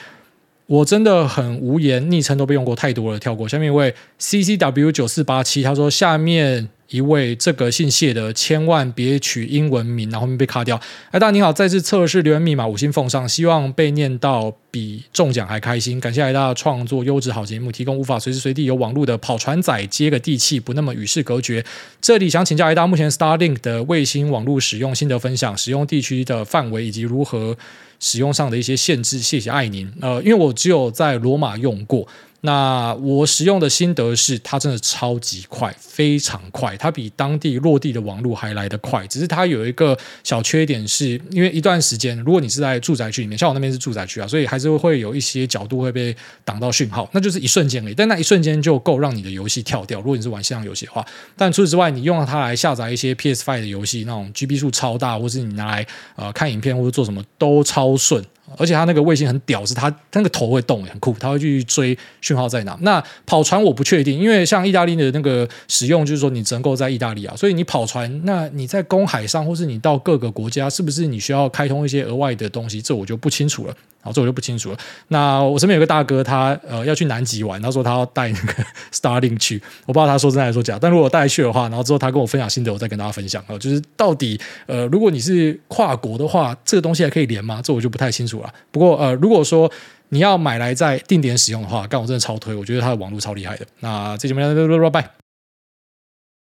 [0.66, 3.48] 我真的很无言，昵称都被用过太多了，跳过。
[3.48, 6.68] 下面一位 CCW 九四八七，他说下面。
[6.94, 10.80] 一位这个姓谢的，千万别取英文名，然后面被卡掉。
[11.10, 16.00] 哎，大家你好，再次测试留言密码，五星奉上，希望被念到比中奖还开心。
[16.00, 21.66] 感谢大家创作优质好节目，提供无法随时随地有网络的跑船仔接个地气，不那么与世隔绝。
[22.00, 27.58] 这里想请教大家，目前 Starlink 的卫星网络使用心得分享，使用地区的范围以及如何
[28.00, 29.18] 使用上的一些限制。
[29.18, 29.92] 谢谢爱您。
[30.00, 32.08] 呃，因为我只有在罗马用过。
[32.46, 39.08] 那我使用的心得是，它真的超级快，非常快，它比当地落地的网络还来得快。
[39.08, 46.14] 只是它有一个小缺点是，因为一段时间，如果你是在住宅区里面，像我那边是住宅区啊，所以还是会有一些角度会被
[46.44, 47.94] 挡到讯号，那就是一瞬间而已。
[47.94, 50.02] 但那一瞬间就够让你的游戏跳掉。
[50.02, 51.06] 如果你是玩线上游戏的话，
[51.38, 55.88] 但除此之外，你用它来下载一些 PS Five 的游戏，那种 GB 数超大，或是你拿来
[56.18, 58.22] 呃看影片或者做什么都超顺。
[58.58, 62.78] 而且它那个卫星很屌，是它那个头会动，很酷，它会去追讯号在哪。
[62.82, 72.82] 那跑船我不确定，因为像意大利的那个使用，就是说你只能够在意大利啊，所以你跑船，那你在公海上，或是你到各个国家，是不是你需要开通一些额外的东西？
[72.82, 73.76] 这我就不清楚了。
[74.04, 74.78] 好，这我就不清楚了。
[75.08, 80.78] 那我身边有个大哥，他呃要去南极玩，他说他要带那个 Starlink 去，我不知道他说真还是说假。
[80.80, 83.44] 但如果带去的话，然后之后他跟我分享心得，我再跟大家分享。
[83.48, 87.62] 呃，就是到底呃，如果你是跨国的话，这个东西还可以连吗？
[87.64, 88.54] 这我就不太清楚了。
[88.72, 89.72] 不过呃，如果说
[90.10, 93.66] 你要买来在定点使用的话，干我真的超推，我觉得它的网络超厉害的。
[93.80, 95.23] 那这节目就，拜拜。